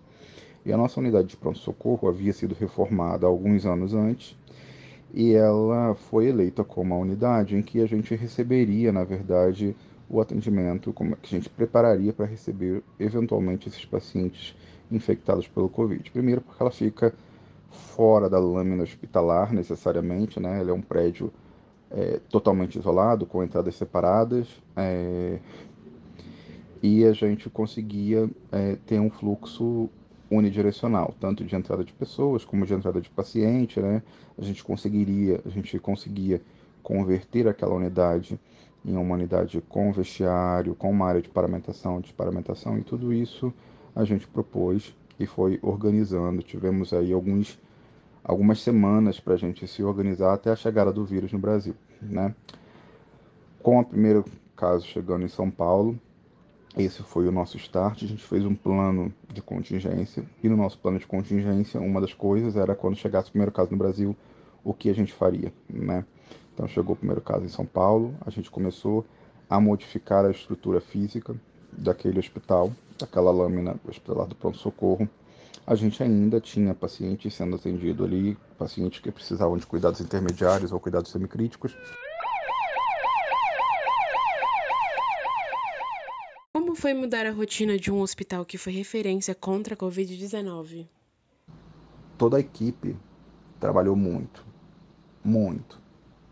E 0.65 0.71
a 0.71 0.77
nossa 0.77 0.99
unidade 0.99 1.29
de 1.29 1.37
pronto-socorro 1.37 2.07
havia 2.07 2.33
sido 2.33 2.53
reformada 2.53 3.25
alguns 3.25 3.65
anos 3.65 3.93
antes 3.93 4.37
e 5.13 5.33
ela 5.33 5.95
foi 5.95 6.27
eleita 6.27 6.63
como 6.63 6.93
a 6.93 6.97
unidade 6.97 7.55
em 7.55 7.61
que 7.61 7.81
a 7.81 7.87
gente 7.87 8.13
receberia, 8.15 8.91
na 8.91 9.03
verdade, 9.03 9.75
o 10.09 10.19
atendimento, 10.21 10.93
como 10.93 11.15
que 11.15 11.35
a 11.35 11.39
gente 11.39 11.49
prepararia 11.49 12.13
para 12.13 12.25
receber 12.25 12.83
eventualmente 12.99 13.67
esses 13.69 13.85
pacientes 13.85 14.55
infectados 14.91 15.47
pelo 15.47 15.69
Covid. 15.69 16.09
Primeiro, 16.11 16.41
porque 16.41 16.61
ela 16.61 16.71
fica 16.71 17.13
fora 17.69 18.29
da 18.29 18.39
lâmina 18.39 18.83
hospitalar 18.83 19.53
necessariamente, 19.53 20.39
né? 20.39 20.61
Ele 20.61 20.71
é 20.71 20.73
um 20.73 20.81
prédio 20.81 21.31
é, 21.91 22.19
totalmente 22.29 22.77
isolado, 22.77 23.25
com 23.25 23.43
entradas 23.43 23.75
separadas, 23.75 24.47
é, 24.75 25.39
e 26.81 27.03
a 27.05 27.13
gente 27.13 27.49
conseguia 27.49 28.29
é, 28.51 28.77
ter 28.85 28.99
um 28.99 29.09
fluxo 29.09 29.89
unidirecional, 30.31 31.13
tanto 31.19 31.43
de 31.43 31.55
entrada 31.55 31.83
de 31.83 31.91
pessoas 31.91 32.45
como 32.45 32.65
de 32.65 32.73
entrada 32.73 33.01
de 33.01 33.09
paciente, 33.09 33.79
né? 33.79 34.03
A 34.37 34.43
gente 34.43 34.63
conseguiria, 34.63 35.41
a 35.45 35.49
gente 35.49 35.77
conseguia 35.79 36.41
converter 36.83 37.47
aquela 37.47 37.73
unidade 37.75 38.39
em 38.85 38.95
uma 38.95 39.15
unidade 39.15 39.61
com 39.67 39.91
vestiário, 39.91 40.75
com 40.75 40.89
uma 40.89 41.07
área 41.07 41.21
de 41.21 41.29
paramentação, 41.29 41.99
desparamentação 41.99 42.77
e 42.77 42.83
tudo 42.83 43.11
isso 43.11 43.53
a 43.95 44.05
gente 44.05 44.27
propôs 44.27 44.95
e 45.19 45.25
foi 45.25 45.59
organizando. 45.61 46.41
Tivemos 46.41 46.93
aí 46.93 47.11
alguns, 47.11 47.59
algumas 48.23 48.61
semanas 48.61 49.19
para 49.19 49.33
a 49.33 49.37
gente 49.37 49.67
se 49.67 49.83
organizar 49.83 50.33
até 50.33 50.51
a 50.51 50.55
chegada 50.55 50.91
do 50.91 51.03
vírus 51.03 51.31
no 51.31 51.39
Brasil, 51.39 51.75
né? 52.01 52.33
Com 53.61 53.79
o 53.79 53.85
primeiro 53.85 54.23
caso 54.55 54.85
chegando 54.85 55.25
em 55.25 55.27
São 55.27 55.51
Paulo, 55.51 55.99
esse 56.77 57.03
foi 57.03 57.27
o 57.27 57.31
nosso 57.31 57.57
start. 57.57 58.03
A 58.03 58.07
gente 58.07 58.23
fez 58.23 58.45
um 58.45 58.55
plano 58.55 59.13
de 59.33 59.41
contingência 59.41 60.23
e 60.41 60.47
no 60.47 60.55
nosso 60.55 60.77
plano 60.79 60.99
de 60.99 61.05
contingência, 61.05 61.79
uma 61.79 61.99
das 61.99 62.13
coisas 62.13 62.55
era 62.55 62.73
quando 62.75 62.95
chegasse 62.95 63.29
o 63.29 63.31
primeiro 63.31 63.51
caso 63.51 63.71
no 63.71 63.77
Brasil, 63.77 64.15
o 64.63 64.73
que 64.73 64.89
a 64.89 64.93
gente 64.93 65.13
faria, 65.13 65.51
né? 65.69 66.05
Então 66.53 66.67
chegou 66.67 66.93
o 66.93 66.97
primeiro 66.97 67.21
caso 67.21 67.45
em 67.45 67.49
São 67.49 67.65
Paulo, 67.65 68.13
a 68.25 68.29
gente 68.29 68.51
começou 68.51 69.05
a 69.49 69.59
modificar 69.59 70.25
a 70.25 70.31
estrutura 70.31 70.79
física 70.79 71.35
daquele 71.71 72.19
hospital, 72.19 72.71
daquela 72.99 73.31
lâmina 73.31 73.79
hospitalar 73.87 74.27
do 74.27 74.35
pronto-socorro. 74.35 75.09
A 75.65 75.75
gente 75.75 76.01
ainda 76.03 76.41
tinha 76.41 76.73
pacientes 76.73 77.33
sendo 77.33 77.55
atendidos 77.55 78.05
ali, 78.05 78.37
pacientes 78.57 78.99
que 78.99 79.11
precisavam 79.11 79.57
de 79.57 79.65
cuidados 79.65 80.01
intermediários 80.01 80.71
ou 80.71 80.79
cuidados 80.79 81.11
semicríticos. 81.11 81.75
Como 86.53 86.75
foi 86.75 86.93
mudar 86.93 87.25
a 87.25 87.31
rotina 87.31 87.77
de 87.77 87.91
um 87.91 88.01
hospital 88.01 88.45
que 88.45 88.57
foi 88.57 88.73
referência 88.73 89.33
contra 89.33 89.75
a 89.75 89.77
Covid-19? 89.77 90.87
Toda 92.17 92.37
a 92.37 92.39
equipe 92.39 92.97
trabalhou 93.59 93.95
muito, 93.95 94.45
muito, 95.23 95.79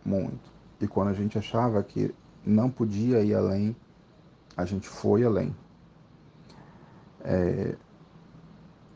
muito. 0.04 0.52
E 0.82 0.88
quando 0.88 1.10
a 1.10 1.14
gente 1.14 1.38
achava 1.38 1.82
que 1.84 2.14
não 2.46 2.70
podia 2.70 3.22
ir 3.22 3.34
além, 3.34 3.76
a 4.56 4.66
gente 4.66 4.88
foi 4.88 5.24
além. 5.24 5.56
É, 7.24 7.76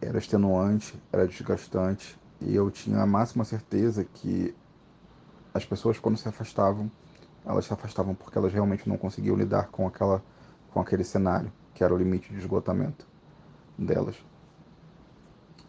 era 0.02 0.18
extenuante, 0.18 1.00
era 1.12 1.28
desgastante, 1.28 2.20
e 2.40 2.56
eu 2.56 2.72
tinha 2.72 3.02
a 3.02 3.06
máxima 3.06 3.44
certeza 3.44 4.04
que 4.04 4.56
as 5.54 5.66
pessoas, 5.66 6.00
quando 6.00 6.18
se 6.18 6.28
afastavam, 6.28 6.90
elas 7.46 7.66
se 7.66 7.74
afastavam 7.74 8.16
porque 8.16 8.38
elas 8.38 8.54
realmente 8.54 8.88
não 8.88 8.98
conseguiam 8.98 9.36
lidar 9.36 9.68
com, 9.68 9.88
aquela, 9.88 10.24
com 10.72 10.80
aquele 10.80 11.04
cenário, 11.04 11.52
que 11.74 11.84
era 11.84 11.94
o 11.94 11.98
limite 11.98 12.32
de 12.32 12.40
esgotamento 12.40 13.06
delas. 13.78 14.16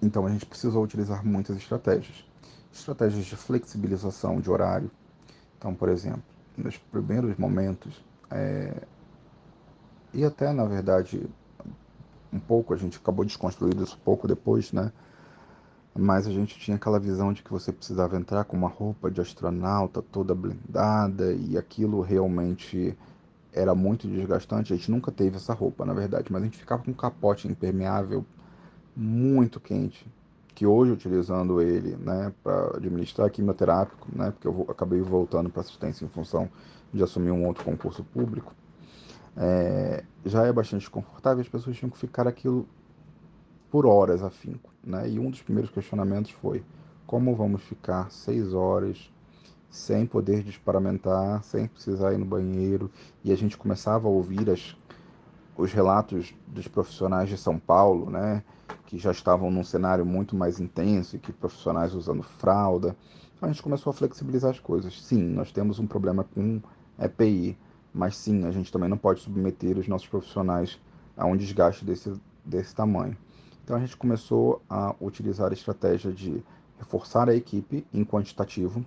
Então 0.00 0.26
a 0.26 0.30
gente 0.30 0.46
precisou 0.46 0.82
utilizar 0.82 1.24
muitas 1.24 1.56
estratégias. 1.56 2.24
Estratégias 2.72 3.24
de 3.24 3.36
flexibilização 3.36 4.40
de 4.40 4.50
horário. 4.50 4.90
Então, 5.58 5.74
por 5.74 5.88
exemplo, 5.88 6.22
nos 6.56 6.76
primeiros 6.76 7.36
momentos, 7.36 8.04
é, 8.30 8.82
e 10.12 10.24
até 10.24 10.52
na 10.52 10.64
verdade 10.64 11.28
um 12.32 12.40
pouco, 12.40 12.72
a 12.72 12.76
gente 12.76 12.98
acabou 12.98 13.24
desconstruindo 13.24 13.82
isso 13.82 13.98
pouco 14.04 14.26
depois, 14.26 14.72
né? 14.72 14.90
Mas 15.94 16.26
a 16.26 16.30
gente 16.30 16.58
tinha 16.58 16.76
aquela 16.76 16.98
visão 16.98 17.32
de 17.32 17.42
que 17.42 17.50
você 17.50 17.70
precisava 17.70 18.16
entrar 18.16 18.44
com 18.44 18.56
uma 18.56 18.68
roupa 18.68 19.10
de 19.10 19.20
astronauta 19.20 20.00
toda 20.00 20.34
blindada 20.34 21.32
e 21.34 21.58
aquilo 21.58 22.00
realmente 22.00 22.96
era 23.52 23.74
muito 23.74 24.08
desgastante. 24.08 24.72
A 24.72 24.76
gente 24.76 24.90
nunca 24.90 25.12
teve 25.12 25.36
essa 25.36 25.52
roupa, 25.52 25.84
na 25.84 25.92
verdade, 25.92 26.32
mas 26.32 26.40
a 26.40 26.44
gente 26.46 26.56
ficava 26.56 26.82
com 26.82 26.90
um 26.90 26.94
capote 26.94 27.46
impermeável 27.46 28.24
muito 28.96 29.60
quente, 29.60 30.06
que 30.54 30.66
hoje 30.66 30.92
utilizando 30.92 31.60
ele, 31.60 31.96
né, 31.96 32.32
para 32.42 32.76
administrar 32.76 33.30
quimioterápico, 33.30 34.08
né, 34.14 34.30
porque 34.30 34.46
eu 34.46 34.66
acabei 34.70 35.00
voltando 35.02 35.50
para 35.50 35.60
assistência 35.60 36.04
em 36.06 36.08
função 36.08 36.48
de 36.92 37.02
assumir 37.02 37.30
um 37.30 37.46
outro 37.46 37.64
concurso 37.64 38.02
público 38.02 38.54
é, 39.36 40.04
já 40.24 40.46
é 40.46 40.52
bastante 40.52 40.80
desconfortável, 40.80 41.40
as 41.40 41.48
pessoas 41.48 41.76
tinham 41.76 41.90
que 41.90 41.98
ficar 41.98 42.26
aquilo 42.26 42.66
por 43.70 43.86
horas 43.86 44.22
afinco. 44.22 44.70
Né? 44.84 45.10
E 45.10 45.18
um 45.18 45.30
dos 45.30 45.42
primeiros 45.42 45.70
questionamentos 45.70 46.30
foi 46.30 46.64
como 47.06 47.34
vamos 47.34 47.62
ficar 47.62 48.10
seis 48.10 48.54
horas 48.54 49.12
sem 49.70 50.04
poder 50.04 50.42
desparamentar, 50.42 51.42
sem 51.42 51.66
precisar 51.66 52.12
ir 52.12 52.18
no 52.18 52.26
banheiro, 52.26 52.90
e 53.24 53.32
a 53.32 53.36
gente 53.36 53.56
começava 53.56 54.06
a 54.06 54.10
ouvir 54.10 54.50
as, 54.50 54.76
os 55.56 55.72
relatos 55.72 56.34
dos 56.46 56.68
profissionais 56.68 57.30
de 57.30 57.38
São 57.38 57.58
Paulo, 57.58 58.10
né, 58.10 58.42
que 58.84 58.98
já 58.98 59.10
estavam 59.10 59.50
num 59.50 59.64
cenário 59.64 60.04
muito 60.04 60.36
mais 60.36 60.60
intenso, 60.60 61.16
e 61.16 61.18
que 61.18 61.32
profissionais 61.32 61.94
usando 61.94 62.22
fralda. 62.22 62.94
Então 63.34 63.48
a 63.48 63.52
gente 63.52 63.62
começou 63.62 63.90
a 63.90 63.94
flexibilizar 63.94 64.50
as 64.50 64.60
coisas. 64.60 65.02
Sim, 65.02 65.22
nós 65.22 65.50
temos 65.50 65.78
um 65.78 65.86
problema 65.86 66.22
com 66.22 66.60
EPI, 66.98 67.58
mas 67.92 68.16
sim, 68.16 68.44
a 68.46 68.50
gente 68.50 68.72
também 68.72 68.88
não 68.88 68.96
pode 68.96 69.20
submeter 69.20 69.78
os 69.78 69.86
nossos 69.86 70.08
profissionais 70.08 70.80
a 71.16 71.26
um 71.26 71.36
desgaste 71.36 71.84
desse, 71.84 72.12
desse 72.44 72.74
tamanho. 72.74 73.16
Então 73.64 73.76
a 73.76 73.80
gente 73.80 73.96
começou 73.96 74.62
a 74.68 74.94
utilizar 75.00 75.50
a 75.50 75.54
estratégia 75.54 76.10
de 76.10 76.42
reforçar 76.78 77.28
a 77.28 77.34
equipe 77.34 77.86
em 77.92 78.04
quantitativo, 78.04 78.84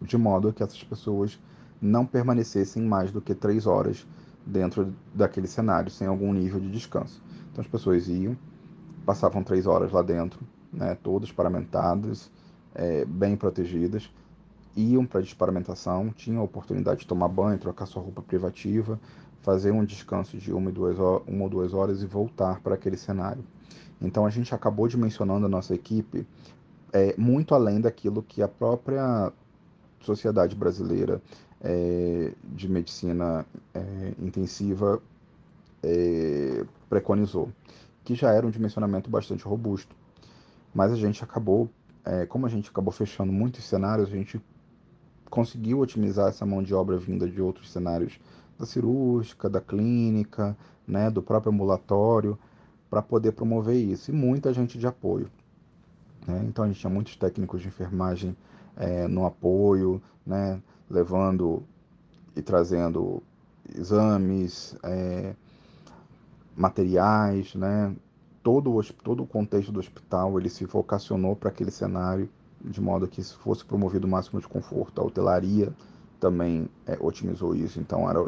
de 0.00 0.16
modo 0.16 0.52
que 0.52 0.62
essas 0.62 0.82
pessoas 0.82 1.38
não 1.80 2.06
permanecessem 2.06 2.82
mais 2.82 3.10
do 3.10 3.20
que 3.20 3.34
três 3.34 3.66
horas 3.66 4.06
dentro 4.46 4.94
daquele 5.14 5.46
cenário, 5.46 5.90
sem 5.90 6.06
algum 6.06 6.32
nível 6.32 6.60
de 6.60 6.70
descanso. 6.70 7.22
Então 7.50 7.62
as 7.62 7.68
pessoas 7.68 8.08
iam, 8.08 8.36
passavam 9.04 9.42
três 9.42 9.66
horas 9.66 9.92
lá 9.92 10.02
dentro, 10.02 10.40
né, 10.72 10.96
todas 11.02 11.32
paramentadas, 11.32 12.30
é, 12.74 13.04
bem 13.04 13.36
protegidas, 13.36 14.10
iam 14.80 15.06
para 15.06 15.20
a 15.20 15.22
desparamentação, 15.22 16.10
tinham 16.10 16.40
a 16.40 16.44
oportunidade 16.44 17.00
de 17.00 17.06
tomar 17.06 17.28
banho, 17.28 17.58
trocar 17.58 17.86
sua 17.86 18.02
roupa 18.02 18.22
privativa, 18.22 18.98
fazer 19.42 19.70
um 19.70 19.84
descanso 19.84 20.36
de 20.36 20.52
uma, 20.52 20.70
duas 20.70 20.98
uma 21.26 21.44
ou 21.44 21.48
duas 21.48 21.72
horas 21.72 22.02
e 22.02 22.06
voltar 22.06 22.60
para 22.60 22.74
aquele 22.74 22.96
cenário. 22.96 23.44
Então 24.00 24.24
a 24.24 24.30
gente 24.30 24.54
acabou 24.54 24.88
dimensionando 24.88 25.46
a 25.46 25.48
nossa 25.48 25.74
equipe 25.74 26.26
é, 26.92 27.14
muito 27.16 27.54
além 27.54 27.80
daquilo 27.80 28.22
que 28.22 28.42
a 28.42 28.48
própria 28.48 29.32
Sociedade 30.00 30.56
Brasileira 30.56 31.20
é, 31.60 32.32
de 32.42 32.68
Medicina 32.68 33.44
é, 33.74 34.14
Intensiva 34.18 35.00
é, 35.82 36.64
preconizou, 36.88 37.50
que 38.04 38.14
já 38.14 38.32
era 38.32 38.46
um 38.46 38.50
dimensionamento 38.50 39.10
bastante 39.10 39.44
robusto. 39.44 39.94
Mas 40.74 40.92
a 40.92 40.96
gente 40.96 41.22
acabou, 41.22 41.68
é, 42.04 42.26
como 42.26 42.46
a 42.46 42.48
gente 42.48 42.70
acabou 42.70 42.92
fechando 42.92 43.32
muitos 43.32 43.64
cenários, 43.64 44.08
a 44.08 44.12
gente 44.12 44.40
conseguiu 45.30 45.78
otimizar 45.80 46.28
essa 46.28 46.44
mão 46.44 46.62
de 46.62 46.74
obra 46.74 46.98
vinda 46.98 47.28
de 47.28 47.40
outros 47.40 47.70
cenários 47.70 48.18
da 48.58 48.66
cirúrgica, 48.66 49.48
da 49.48 49.60
clínica, 49.60 50.56
né, 50.86 51.08
do 51.10 51.22
próprio 51.22 51.52
ambulatório, 51.52 52.38
para 52.90 53.00
poder 53.00 53.32
promover 53.32 53.76
isso. 53.76 54.10
E 54.10 54.14
muita 54.14 54.52
gente 54.52 54.78
de 54.78 54.86
apoio. 54.86 55.30
Né? 56.26 56.44
Então 56.46 56.64
a 56.64 56.68
gente 56.68 56.80
tinha 56.80 56.90
muitos 56.90 57.16
técnicos 57.16 57.62
de 57.62 57.68
enfermagem 57.68 58.36
é, 58.76 59.06
no 59.08 59.24
apoio, 59.24 60.02
né, 60.26 60.60
levando 60.90 61.62
e 62.36 62.42
trazendo 62.42 63.22
exames, 63.74 64.76
é, 64.82 65.34
materiais, 66.56 67.54
né? 67.54 67.94
Todo 68.42 68.74
o, 68.74 68.82
todo 68.82 69.22
o 69.22 69.26
contexto 69.26 69.70
do 69.70 69.80
hospital 69.80 70.38
ele 70.38 70.48
se 70.48 70.64
vocacionou 70.64 71.36
para 71.36 71.50
aquele 71.50 71.70
cenário 71.70 72.28
de 72.62 72.80
modo 72.80 73.08
que 73.08 73.22
fosse 73.22 73.64
promovido 73.64 74.06
o 74.06 74.10
máximo 74.10 74.40
de 74.40 74.48
conforto. 74.48 75.00
A 75.00 75.04
hotelaria 75.04 75.72
também 76.18 76.68
é, 76.86 76.96
otimizou 77.00 77.54
isso, 77.54 77.80
então 77.80 78.08
era, 78.08 78.20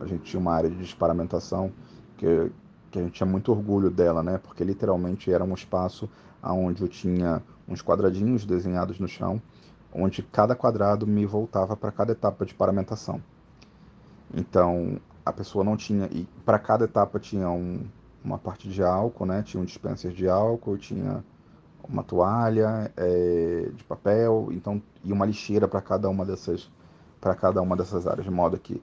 a 0.00 0.06
gente 0.06 0.22
tinha 0.22 0.40
uma 0.40 0.52
área 0.52 0.70
de 0.70 0.76
desparamentação 0.76 1.70
que, 2.16 2.50
que 2.90 2.98
a 2.98 3.02
gente 3.02 3.12
tinha 3.12 3.26
muito 3.26 3.52
orgulho 3.52 3.90
dela, 3.90 4.22
né? 4.22 4.38
Porque 4.38 4.64
literalmente 4.64 5.30
era 5.30 5.44
um 5.44 5.52
espaço 5.52 6.08
onde 6.42 6.82
eu 6.82 6.88
tinha 6.88 7.42
uns 7.68 7.82
quadradinhos 7.82 8.44
desenhados 8.44 8.98
no 8.98 9.08
chão, 9.08 9.40
onde 9.92 10.22
cada 10.22 10.54
quadrado 10.54 11.06
me 11.06 11.24
voltava 11.24 11.76
para 11.76 11.92
cada 11.92 12.12
etapa 12.12 12.44
de 12.44 12.54
paramentação. 12.54 13.22
Então 14.34 14.98
a 15.24 15.32
pessoa 15.32 15.64
não 15.64 15.76
tinha 15.76 16.06
e 16.10 16.26
para 16.44 16.58
cada 16.58 16.84
etapa 16.84 17.18
tinha 17.18 17.48
um, 17.48 17.84
uma 18.24 18.38
parte 18.38 18.68
de 18.68 18.82
álcool, 18.82 19.26
né? 19.26 19.42
Tinha 19.42 19.60
um 19.60 19.64
dispenser 19.64 20.12
de 20.12 20.28
álcool, 20.28 20.76
tinha 20.76 21.24
uma 21.88 22.02
toalha 22.02 22.92
é, 22.96 23.70
de 23.74 23.84
papel, 23.84 24.48
então 24.50 24.82
e 25.02 25.12
uma 25.12 25.26
lixeira 25.26 25.68
para 25.68 25.80
cada 25.80 26.08
uma 26.08 26.24
dessas 26.24 26.70
para 27.20 27.34
cada 27.34 27.62
uma 27.62 27.74
dessas 27.74 28.06
áreas, 28.06 28.24
de 28.24 28.30
modo 28.30 28.58
que 28.58 28.82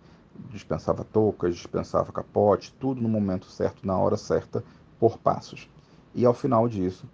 dispensava 0.49 1.03
toucas, 1.03 1.55
dispensava 1.55 2.11
capote, 2.11 2.73
tudo 2.79 2.99
no 2.99 3.07
momento 3.07 3.45
certo, 3.45 3.85
na 3.85 3.95
hora 3.97 4.17
certa, 4.17 4.63
por 4.99 5.17
passos. 5.19 5.69
E 6.15 6.25
ao 6.25 6.33
final 6.33 6.67
disso, 6.67 7.05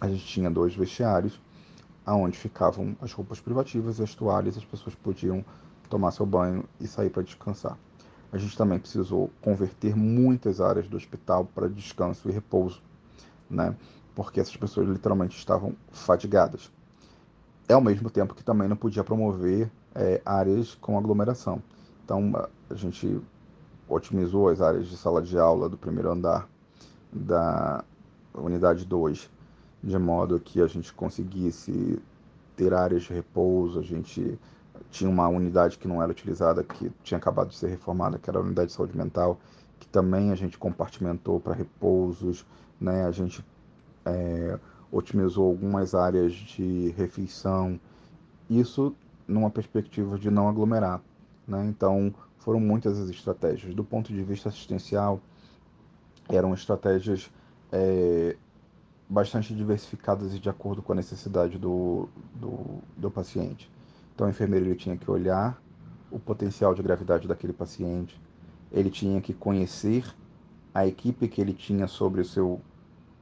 a 0.00 0.08
gente 0.08 0.24
tinha 0.24 0.50
dois 0.50 0.74
vestiários, 0.74 1.38
aonde 2.06 2.38
ficavam 2.38 2.96
as 3.02 3.12
roupas 3.12 3.40
privativas 3.40 3.98
e 3.98 4.02
as 4.02 4.14
toalhas, 4.14 4.56
as 4.56 4.64
pessoas 4.64 4.94
podiam 4.94 5.44
tomar 5.90 6.12
seu 6.12 6.24
banho 6.24 6.64
e 6.80 6.86
sair 6.86 7.10
para 7.10 7.22
descansar. 7.22 7.76
A 8.32 8.38
gente 8.38 8.56
também 8.56 8.78
precisou 8.78 9.30
converter 9.40 9.94
muitas 9.96 10.60
áreas 10.60 10.88
do 10.88 10.96
hospital 10.96 11.46
para 11.54 11.68
descanso 11.68 12.28
e 12.28 12.32
repouso, 12.32 12.82
né? 13.50 13.74
Porque 14.18 14.40
essas 14.40 14.56
pessoas 14.56 14.88
literalmente 14.88 15.38
estavam 15.38 15.76
fatigadas. 15.92 16.72
É 17.68 17.74
ao 17.74 17.80
mesmo 17.80 18.10
tempo 18.10 18.34
que 18.34 18.42
também 18.42 18.66
não 18.66 18.76
podia 18.76 19.04
promover 19.04 19.70
é, 19.94 20.20
áreas 20.26 20.74
com 20.74 20.98
aglomeração. 20.98 21.62
Então 22.04 22.32
a 22.68 22.74
gente 22.74 23.20
otimizou 23.88 24.48
as 24.48 24.60
áreas 24.60 24.88
de 24.88 24.96
sala 24.96 25.22
de 25.22 25.38
aula 25.38 25.68
do 25.68 25.78
primeiro 25.78 26.10
andar 26.10 26.48
da 27.12 27.84
unidade 28.34 28.84
2, 28.84 29.30
de 29.84 29.98
modo 29.98 30.40
que 30.40 30.60
a 30.60 30.66
gente 30.66 30.92
conseguisse 30.92 32.02
ter 32.56 32.74
áreas 32.74 33.04
de 33.04 33.12
repouso, 33.12 33.78
a 33.78 33.82
gente 33.82 34.36
tinha 34.90 35.08
uma 35.08 35.28
unidade 35.28 35.78
que 35.78 35.86
não 35.86 36.02
era 36.02 36.10
utilizada, 36.10 36.64
que 36.64 36.90
tinha 37.04 37.18
acabado 37.18 37.50
de 37.50 37.56
ser 37.56 37.68
reformada, 37.68 38.18
que 38.18 38.28
era 38.28 38.40
a 38.40 38.42
unidade 38.42 38.70
de 38.70 38.74
saúde 38.74 38.98
mental, 38.98 39.38
que 39.78 39.86
também 39.86 40.32
a 40.32 40.34
gente 40.34 40.58
compartimentou 40.58 41.38
para 41.38 41.54
repousos, 41.54 42.44
né? 42.80 43.04
a 43.04 43.12
gente 43.12 43.44
é, 44.08 44.58
otimizou 44.90 45.46
algumas 45.46 45.94
áreas 45.94 46.32
de 46.32 46.90
refeição, 46.96 47.78
isso 48.48 48.94
numa 49.26 49.50
perspectiva 49.50 50.18
de 50.18 50.30
não 50.30 50.48
aglomerar. 50.48 51.02
Né? 51.46 51.66
Então, 51.66 52.14
foram 52.38 52.60
muitas 52.60 52.98
as 52.98 53.08
estratégias. 53.10 53.74
Do 53.74 53.84
ponto 53.84 54.12
de 54.12 54.22
vista 54.22 54.48
assistencial, 54.48 55.20
eram 56.28 56.54
estratégias 56.54 57.30
é, 57.70 58.36
bastante 59.08 59.54
diversificadas 59.54 60.34
e 60.34 60.38
de 60.38 60.48
acordo 60.48 60.82
com 60.82 60.92
a 60.92 60.96
necessidade 60.96 61.58
do, 61.58 62.08
do, 62.34 62.78
do 62.96 63.10
paciente. 63.10 63.70
Então, 64.14 64.26
o 64.26 64.30
enfermeiro 64.30 64.66
ele 64.66 64.74
tinha 64.74 64.96
que 64.96 65.10
olhar 65.10 65.60
o 66.10 66.18
potencial 66.18 66.74
de 66.74 66.82
gravidade 66.82 67.28
daquele 67.28 67.52
paciente, 67.52 68.20
ele 68.72 68.90
tinha 68.90 69.20
que 69.20 69.32
conhecer 69.34 70.04
a 70.74 70.86
equipe 70.86 71.28
que 71.28 71.40
ele 71.40 71.52
tinha 71.52 71.86
sobre 71.86 72.20
o 72.20 72.24
seu 72.24 72.60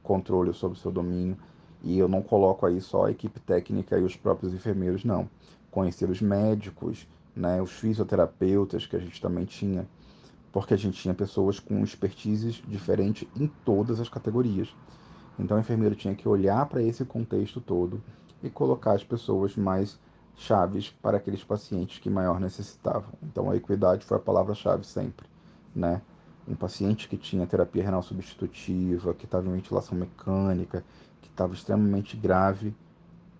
controle, 0.07 0.53
sobre 0.53 0.77
o 0.77 0.81
seu 0.81 0.91
domínio, 0.91 1.37
e 1.83 1.99
eu 1.99 2.07
não 2.07 2.21
coloco 2.21 2.65
aí 2.65 2.79
só 2.79 3.05
a 3.05 3.11
equipe 3.11 3.39
técnica 3.41 3.99
e 3.99 4.03
os 4.03 4.15
próprios 4.15 4.53
enfermeiros, 4.53 5.03
não. 5.03 5.29
Conhecer 5.69 6.09
os 6.09 6.21
médicos, 6.21 7.05
né, 7.35 7.61
os 7.61 7.71
fisioterapeutas 7.71 8.87
que 8.87 8.95
a 8.95 8.99
gente 8.99 9.21
também 9.21 9.43
tinha, 9.43 9.85
porque 10.51 10.73
a 10.73 10.77
gente 10.77 10.99
tinha 10.99 11.13
pessoas 11.13 11.59
com 11.59 11.83
expertises 11.83 12.63
diferentes 12.67 13.27
em 13.39 13.47
todas 13.65 13.99
as 13.99 14.07
categorias. 14.09 14.73
Então 15.37 15.57
o 15.57 15.59
enfermeiro 15.59 15.93
tinha 15.93 16.15
que 16.15 16.27
olhar 16.27 16.65
para 16.65 16.81
esse 16.81 17.05
contexto 17.05 17.59
todo 17.61 18.01
e 18.41 18.49
colocar 18.49 18.93
as 18.93 19.03
pessoas 19.03 19.55
mais 19.55 19.99
chaves 20.35 20.89
para 21.01 21.17
aqueles 21.17 21.43
pacientes 21.43 21.99
que 21.99 22.09
maior 22.09 22.39
necessitavam. 22.39 23.09
Então 23.21 23.51
a 23.51 23.55
equidade 23.55 24.05
foi 24.05 24.17
a 24.17 24.21
palavra-chave 24.21 24.85
sempre, 24.85 25.27
né? 25.75 26.01
Um 26.47 26.55
paciente 26.55 27.09
que 27.09 27.17
tinha 27.17 27.45
terapia 27.45 27.83
renal 27.83 28.01
substitutiva, 28.01 29.13
que 29.13 29.25
estava 29.25 29.47
em 29.47 29.51
ventilação 29.51 29.97
mecânica, 29.97 30.83
que 31.21 31.27
estava 31.27 31.53
extremamente 31.53 32.15
grave, 32.15 32.73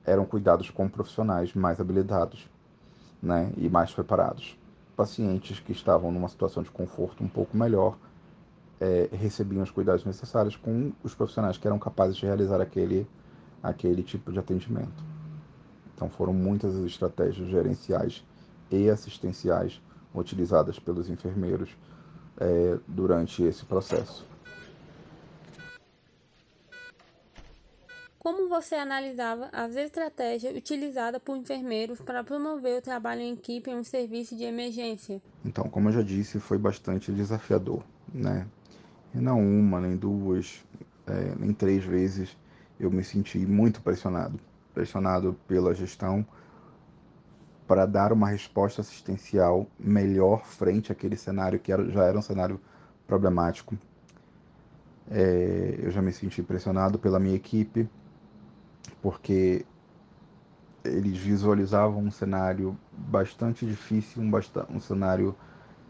eram 0.06 0.26
cuidados 0.26 0.70
com 0.70 0.90
profissionais 0.90 1.54
mais 1.54 1.80
habilitados, 1.80 2.50
né? 3.22 3.52
E 3.58 3.70
mais 3.70 3.94
preparados. 3.94 4.58
Pacientes 4.96 5.60
que 5.60 5.72
estavam 5.72 6.12
numa 6.12 6.28
situação 6.28 6.64
de 6.64 6.72
conforto 6.72 7.24
um 7.24 7.28
pouco 7.28 7.56
melhor 7.56 7.98
é, 8.80 9.10
recebiam 9.12 9.64
os 9.64 9.72
cuidados 9.72 10.06
necessários 10.06 10.56
com 10.56 10.92
os 11.04 11.14
profissionais 11.14 11.58
que 11.58 11.68
eram 11.68 11.80
capazes 11.80 12.18
de 12.18 12.26
realizar 12.26 12.62
aquele, 12.62 13.08
aquele 13.62 14.04
tipo 14.04 14.32
de 14.32 14.40
atendimento. 14.40 15.04
Então 15.96 16.10
foram 16.10 16.34
muitas 16.34 16.76
as 16.76 16.86
estratégias 16.86 17.48
gerenciais 17.50 18.24
e 18.70 18.90
assistenciais 18.90 19.82
utilizadas 20.14 20.80
pelos 20.80 21.10
enfermeiros 21.10 21.76
é, 22.40 22.78
durante 22.88 23.44
esse 23.44 23.66
processo. 23.66 24.26
Como 28.20 28.50
você 28.50 28.76
analisava 28.76 29.48
as 29.54 29.76
estratégias 29.78 30.54
utilizadas 30.54 31.22
por 31.24 31.38
enfermeiros 31.38 32.02
para 32.02 32.24
promover 32.24 32.80
o 32.80 32.82
trabalho 32.82 33.22
em 33.22 33.34
equipe 33.34 33.72
em 33.72 33.76
um 33.76 33.86
serviço 33.86 34.36
de 34.36 34.44
emergência? 34.44 35.22
Então, 35.46 35.70
como 35.70 35.88
eu 35.88 35.94
já 35.94 36.02
disse, 36.02 36.38
foi 36.38 36.58
bastante 36.58 37.10
desafiador, 37.12 37.82
né? 38.14 38.46
E 39.16 39.20
não 39.20 39.40
uma, 39.40 39.80
nem 39.80 39.96
duas, 39.96 40.62
é, 41.06 41.36
nem 41.40 41.54
três 41.54 41.86
vezes 41.86 42.36
eu 42.78 42.92
me 42.92 43.04
senti 43.04 43.38
muito 43.40 43.82
pressionado. 43.82 44.38
Pressionado 44.74 45.34
pela 45.48 45.74
gestão 45.74 46.26
para 47.68 47.86
dar 47.86 48.14
uma 48.14 48.30
resposta 48.30 48.82
assistencial 48.82 49.68
melhor 49.78 50.46
frente 50.46 50.92
àquele 50.92 51.18
cenário 51.18 51.60
que 51.60 51.72
era, 51.72 51.90
já 51.92 52.04
era 52.06 52.18
um 52.18 52.22
cenário 52.22 52.60
problemático. 53.06 53.78
É, 55.12 55.80
eu 55.82 55.92
já 55.92 56.02
me 56.02 56.12
senti 56.12 56.42
pressionado 56.42 56.98
pela 56.98 57.20
minha 57.20 57.36
equipe, 57.36 57.90
porque 59.02 59.66
eles 60.84 61.18
visualizavam 61.18 62.00
um 62.00 62.12
cenário 62.12 62.78
bastante 62.92 63.66
difícil, 63.66 64.22
um, 64.22 64.32
um 64.70 64.80
cenário 64.80 65.36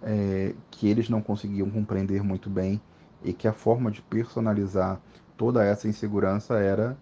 é, 0.01 0.53
que 0.71 0.87
eles 0.87 1.09
não 1.09 1.21
conseguiam 1.21 1.69
compreender 1.69 2.23
muito 2.23 2.49
bem 2.49 2.81
e 3.23 3.33
que 3.33 3.47
a 3.47 3.53
forma 3.53 3.91
de 3.91 4.01
personalizar 4.01 4.99
toda 5.35 5.63
essa 5.63 5.87
insegurança 5.87 6.57
era 6.57 6.97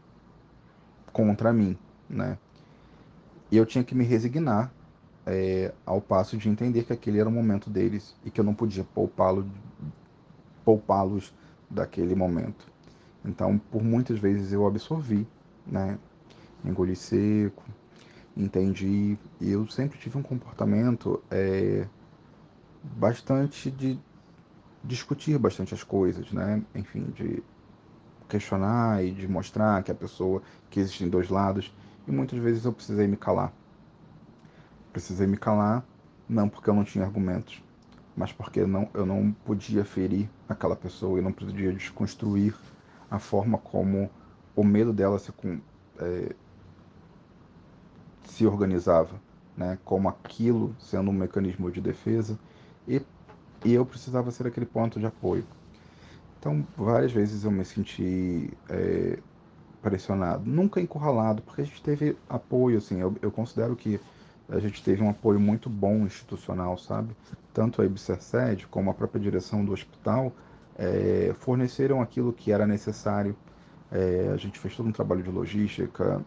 contra 1.11 1.53
mim, 1.53 1.77
né? 2.09 2.37
E 3.51 3.57
eu 3.57 3.65
tinha 3.65 3.83
que 3.83 3.95
me 3.95 4.03
resignar 4.03 4.71
é, 5.25 5.73
ao 5.85 6.01
passo 6.01 6.37
de 6.37 6.49
entender 6.49 6.83
que 6.83 6.93
aquele 6.93 7.19
era 7.19 7.29
o 7.29 7.31
momento 7.31 7.69
deles 7.69 8.15
e 8.23 8.29
que 8.29 8.39
eu 8.39 8.45
não 8.45 8.53
podia 8.53 8.83
poupá-los 8.83 9.45
poupá-los 10.63 11.33
daquele 11.69 12.15
momento. 12.15 12.65
Então, 13.23 13.57
por 13.57 13.83
muitas 13.83 14.17
vezes 14.19 14.51
eu 14.51 14.65
absorvi, 14.65 15.27
né? 15.65 15.97
Engoli 16.63 16.95
seco, 16.95 17.63
entendi. 18.35 19.17
E 19.39 19.51
eu 19.51 19.67
sempre 19.67 19.99
tive 19.99 20.17
um 20.17 20.23
comportamento 20.23 21.21
é, 21.29 21.87
bastante 22.97 23.69
de 23.69 23.99
discutir 24.83 25.37
bastante 25.37 25.73
as 25.73 25.83
coisas, 25.83 26.31
né? 26.31 26.61
Enfim, 26.73 27.05
de 27.15 27.43
questionar 28.27 29.03
e 29.03 29.11
de 29.11 29.27
mostrar 29.27 29.83
que 29.83 29.91
a 29.91 29.95
pessoa 29.95 30.41
que 30.69 30.79
existem 30.79 31.07
dois 31.07 31.29
lados 31.29 31.73
e 32.07 32.11
muitas 32.11 32.39
vezes 32.39 32.65
eu 32.65 32.73
precisei 32.73 33.07
me 33.07 33.17
calar. 33.17 33.51
Precisei 34.91 35.27
me 35.27 35.37
calar 35.37 35.83
não 36.27 36.49
porque 36.49 36.69
eu 36.69 36.73
não 36.73 36.83
tinha 36.83 37.05
argumentos, 37.05 37.61
mas 38.15 38.31
porque 38.31 38.65
não, 38.65 38.89
eu 38.93 39.05
não 39.05 39.31
podia 39.45 39.85
ferir 39.85 40.29
aquela 40.49 40.75
pessoa, 40.75 41.19
eu 41.19 41.23
não 41.23 41.31
podia 41.31 41.71
desconstruir 41.71 42.55
a 43.09 43.19
forma 43.19 43.57
como 43.57 44.09
o 44.55 44.63
medo 44.63 44.91
dela 44.91 45.19
se, 45.19 45.31
é, 45.99 46.35
se 48.23 48.45
organizava, 48.45 49.19
né? 49.55 49.77
como 49.85 50.09
aquilo 50.09 50.75
sendo 50.79 51.11
um 51.11 51.13
mecanismo 51.13 51.71
de 51.71 51.81
defesa 51.81 52.39
e 52.87 53.01
e 53.65 53.73
eu 53.73 53.83
precisava 53.83 54.29
ser 54.29 54.45
aquele 54.45 54.65
ponto 54.65 54.99
de 54.99 55.07
apoio. 55.07 55.43
Então, 56.39 56.65
várias 56.77 57.11
vezes 57.11 57.43
eu 57.43 57.49
me 57.49 57.65
senti 57.65 58.53
é, 58.69 59.17
pressionado, 59.85 60.49
nunca 60.49 60.81
encurralado, 60.81 61.43
porque 61.43 61.61
a 61.61 61.63
gente 61.63 61.79
teve 61.79 62.17
apoio, 62.27 62.79
assim, 62.79 62.99
eu, 62.99 63.15
eu, 63.21 63.29
considero 63.29 63.75
que 63.75 63.99
a 64.49 64.57
gente 64.57 64.83
teve 64.83 65.03
um 65.03 65.09
apoio 65.11 65.39
muito 65.39 65.69
bom 65.69 66.07
institucional, 66.07 66.75
sabe? 66.75 67.15
Tanto 67.53 67.83
a 67.83 67.85
IBCERSED 67.85 68.65
como 68.65 68.89
a 68.89 68.95
própria 68.95 69.21
direção 69.21 69.63
do 69.63 69.71
hospital 69.71 70.31
é, 70.75 71.35
forneceram 71.37 72.01
aquilo 72.01 72.33
que 72.33 72.51
era 72.51 72.65
necessário. 72.65 73.35
É, 73.91 74.31
a 74.33 74.37
gente 74.37 74.57
fez 74.57 74.75
todo 74.75 74.89
um 74.89 74.91
trabalho 74.91 75.21
de 75.21 75.29
logística 75.29 76.19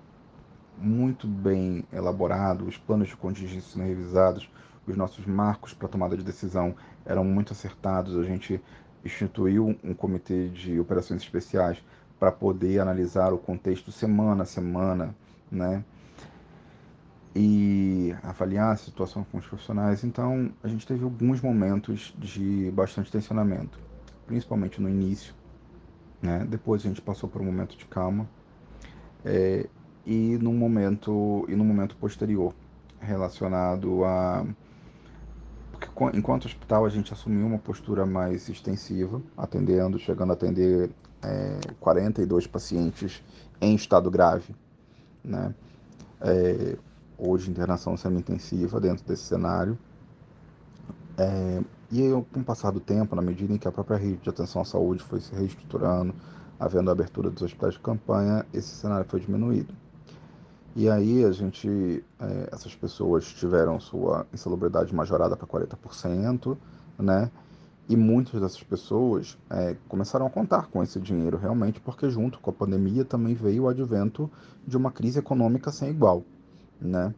muito 0.79 1.27
bem 1.27 1.85
elaborado, 1.93 2.65
os 2.65 2.79
planos 2.79 3.09
de 3.09 3.17
contingência 3.17 3.73
sendo 3.73 3.89
revisados, 3.89 4.49
os 4.87 4.97
nossos 4.97 5.27
marcos 5.27 5.75
para 5.75 5.89
tomada 5.89 6.17
de 6.17 6.23
decisão 6.23 6.77
eram 7.05 7.25
muito 7.25 7.53
acertados. 7.53 8.17
A 8.17 8.23
gente 8.23 8.61
instituiu 9.05 9.77
um 9.83 9.95
comitê 9.95 10.47
de 10.49 10.79
operações 10.79 11.23
especiais 11.23 11.83
para 12.19 12.33
poder 12.33 12.81
analisar 12.81 13.33
o 13.33 13.39
contexto 13.39 13.93
semana 13.93 14.43
a 14.43 14.47
semana, 14.47 15.15
né? 15.51 15.85
E 17.35 18.15
avaliar 18.23 18.73
a 18.73 18.77
situação 18.77 19.25
com 19.31 19.39
os 19.39 19.47
profissionais. 19.47 20.03
Então, 20.03 20.51
a 20.63 20.69
gente 20.69 20.87
teve 20.87 21.05
alguns 21.05 21.41
momentos 21.41 22.13
de 22.19 22.71
bastante 22.73 23.13
tensionamento, 23.13 23.79
principalmente 24.27 24.81
no 24.81 24.89
início, 24.89 25.35
né? 26.21 26.45
Depois 26.49 26.85
a 26.85 26.89
gente 26.89 27.01
passou 27.01 27.29
por 27.29 27.41
um 27.41 27.45
momento 27.45 27.77
de 27.77 27.87
calma. 27.87 28.29
É, 29.25 29.69
e 30.07 30.39
no 30.39 30.53
momento 30.53 31.45
e 31.49 31.55
no 31.55 31.65
momento 31.65 31.95
posterior 31.97 32.55
relacionado 33.01 34.05
a 34.05 34.47
porque 35.73 36.17
enquanto 36.17 36.47
hospital 36.47 36.87
a 36.87 36.89
gente 36.89 37.13
assumiu 37.13 37.47
uma 37.47 37.59
postura 37.59 38.05
mais 38.05 38.49
extensiva, 38.49 39.23
atendendo, 39.37 39.99
chegando 39.99 40.31
a 40.31 40.33
atender 40.33 40.91
é, 41.23 41.59
42 41.81 42.47
pacientes 42.47 43.23
em 43.61 43.75
estado 43.75 44.11
grave, 44.11 44.55
né? 45.25 45.55
É, 46.21 46.77
hoje 47.17 47.51
internação 47.51 47.97
semi-intensiva 47.97 48.81
dentro 48.81 49.05
desse 49.05 49.25
cenário. 49.25 49.79
É, 51.17 51.61
e 51.91 52.11
com 52.33 52.41
o 52.41 52.45
passar 52.45 52.71
do 52.71 52.81
tempo, 52.81 53.17
na 53.17 53.23
medida 53.23 53.53
em 53.53 53.59
que 53.59 53.67
a 53.67 53.73
própria 53.73 53.97
rede 53.97 54.19
de 54.19 54.29
atenção 54.29 54.63
à 54.63 54.65
saúde 54.65 55.03
foi 55.03 55.21
se 55.21 55.35
reestruturando, 55.35 56.15
havendo 56.61 56.91
a 56.91 56.93
abertura 56.93 57.31
dos 57.31 57.43
hospitais 57.43 57.75
de 57.75 57.81
campanha, 57.81 58.47
esse 58.53 58.69
cenário 58.69 59.07
foi 59.09 59.21
diminuído. 59.21 59.75
E 60.77 60.89
aí 60.89 61.25
a 61.25 61.33
gente, 61.33 62.05
é, 62.21 62.49
essas 62.53 62.75
pessoas 62.75 63.27
tiveram 63.27 63.81
sua 63.81 64.27
insalubridade 64.33 64.95
majorada 64.95 65.37
para 65.37 65.47
40%, 65.47 66.57
né? 66.99 67.31
E 67.89 67.97
muitas 67.97 68.41
dessas 68.41 68.63
pessoas 68.63 69.39
é, 69.49 69.75
começaram 69.89 70.27
a 70.27 70.31
contar 70.31 70.67
com 70.67 70.83
esse 70.83 71.01
dinheiro 71.01 71.39
realmente, 71.39 71.81
porque 71.81 72.11
junto 72.11 72.39
com 72.39 72.51
a 72.51 72.53
pandemia 72.53 73.05
também 73.05 73.35
veio 73.35 73.63
o 73.63 73.69
advento 73.69 74.31
de 74.67 74.77
uma 74.77 74.91
crise 74.91 75.19
econômica 75.19 75.73
sem 75.73 75.91
igual, 75.91 76.23
né? 76.81 77.15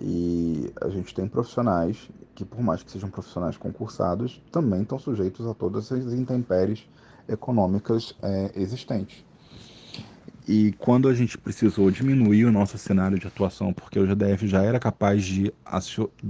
E 0.00 0.72
a 0.80 0.88
gente 0.88 1.14
tem 1.14 1.26
profissionais 1.28 2.08
que, 2.34 2.44
por 2.44 2.62
mais 2.62 2.82
que 2.82 2.90
sejam 2.90 3.10
profissionais 3.10 3.56
concursados, 3.56 4.40
também 4.50 4.82
estão 4.82 4.98
sujeitos 4.98 5.46
a 5.46 5.52
todas 5.52 5.90
as 5.92 6.12
intempéries 6.12 6.88
econômicas 7.28 8.14
é, 8.22 8.52
existentes. 8.54 9.24
E 10.46 10.72
quando 10.78 11.08
a 11.08 11.14
gente 11.14 11.36
precisou 11.36 11.90
diminuir 11.90 12.46
o 12.46 12.52
nosso 12.52 12.78
cenário 12.78 13.18
de 13.18 13.26
atuação, 13.26 13.70
porque 13.70 13.98
o 13.98 14.06
GDF 14.06 14.46
já 14.46 14.62
era 14.62 14.78
capaz 14.78 15.22
de 15.22 15.52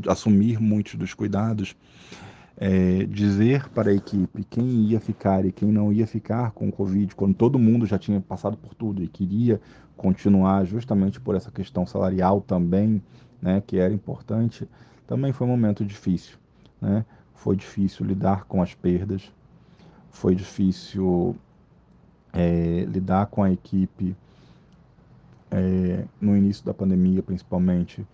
assumir 0.08 0.60
muitos 0.60 0.96
dos 0.96 1.14
cuidados, 1.14 1.76
é, 2.60 3.04
dizer 3.04 3.68
para 3.68 3.90
a 3.90 3.94
equipe 3.94 4.42
quem 4.44 4.64
ia 4.82 4.98
ficar 4.98 5.44
e 5.44 5.52
quem 5.52 5.70
não 5.70 5.92
ia 5.92 6.06
ficar 6.06 6.50
com 6.50 6.68
o 6.68 6.72
Covid, 6.72 7.14
quando 7.14 7.34
todo 7.34 7.58
mundo 7.58 7.86
já 7.86 7.98
tinha 7.98 8.20
passado 8.20 8.56
por 8.56 8.74
tudo 8.74 9.02
e 9.02 9.06
queria 9.06 9.60
continuar, 9.96 10.64
justamente 10.64 11.20
por 11.20 11.36
essa 11.36 11.50
questão 11.50 11.86
salarial 11.86 12.40
também, 12.40 13.00
né, 13.40 13.62
que 13.64 13.78
era 13.78 13.94
importante, 13.94 14.68
também 15.06 15.32
foi 15.32 15.46
um 15.46 15.50
momento 15.50 15.84
difícil. 15.84 16.36
Né? 16.80 17.04
Foi 17.34 17.54
difícil 17.56 18.04
lidar 18.04 18.44
com 18.44 18.60
as 18.60 18.74
perdas, 18.74 19.32
foi 20.10 20.34
difícil 20.34 21.36
é, 22.32 22.84
lidar 22.88 23.26
com 23.26 23.42
a 23.42 23.52
equipe 23.52 24.16
é, 25.50 26.04
no 26.20 26.36
início 26.36 26.64
da 26.64 26.74
pandemia, 26.74 27.22
principalmente 27.22 28.04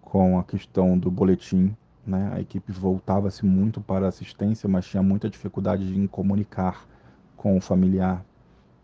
com 0.00 0.38
a 0.38 0.44
questão 0.44 0.96
do 0.96 1.10
boletim. 1.10 1.74
Né? 2.06 2.30
A 2.34 2.40
equipe 2.40 2.72
voltava-se 2.72 3.44
muito 3.44 3.80
para 3.80 4.08
assistência, 4.08 4.68
mas 4.68 4.86
tinha 4.86 5.02
muita 5.02 5.30
dificuldade 5.30 5.96
em 5.98 6.06
comunicar 6.06 6.86
com 7.36 7.56
o 7.56 7.60
familiar. 7.60 8.24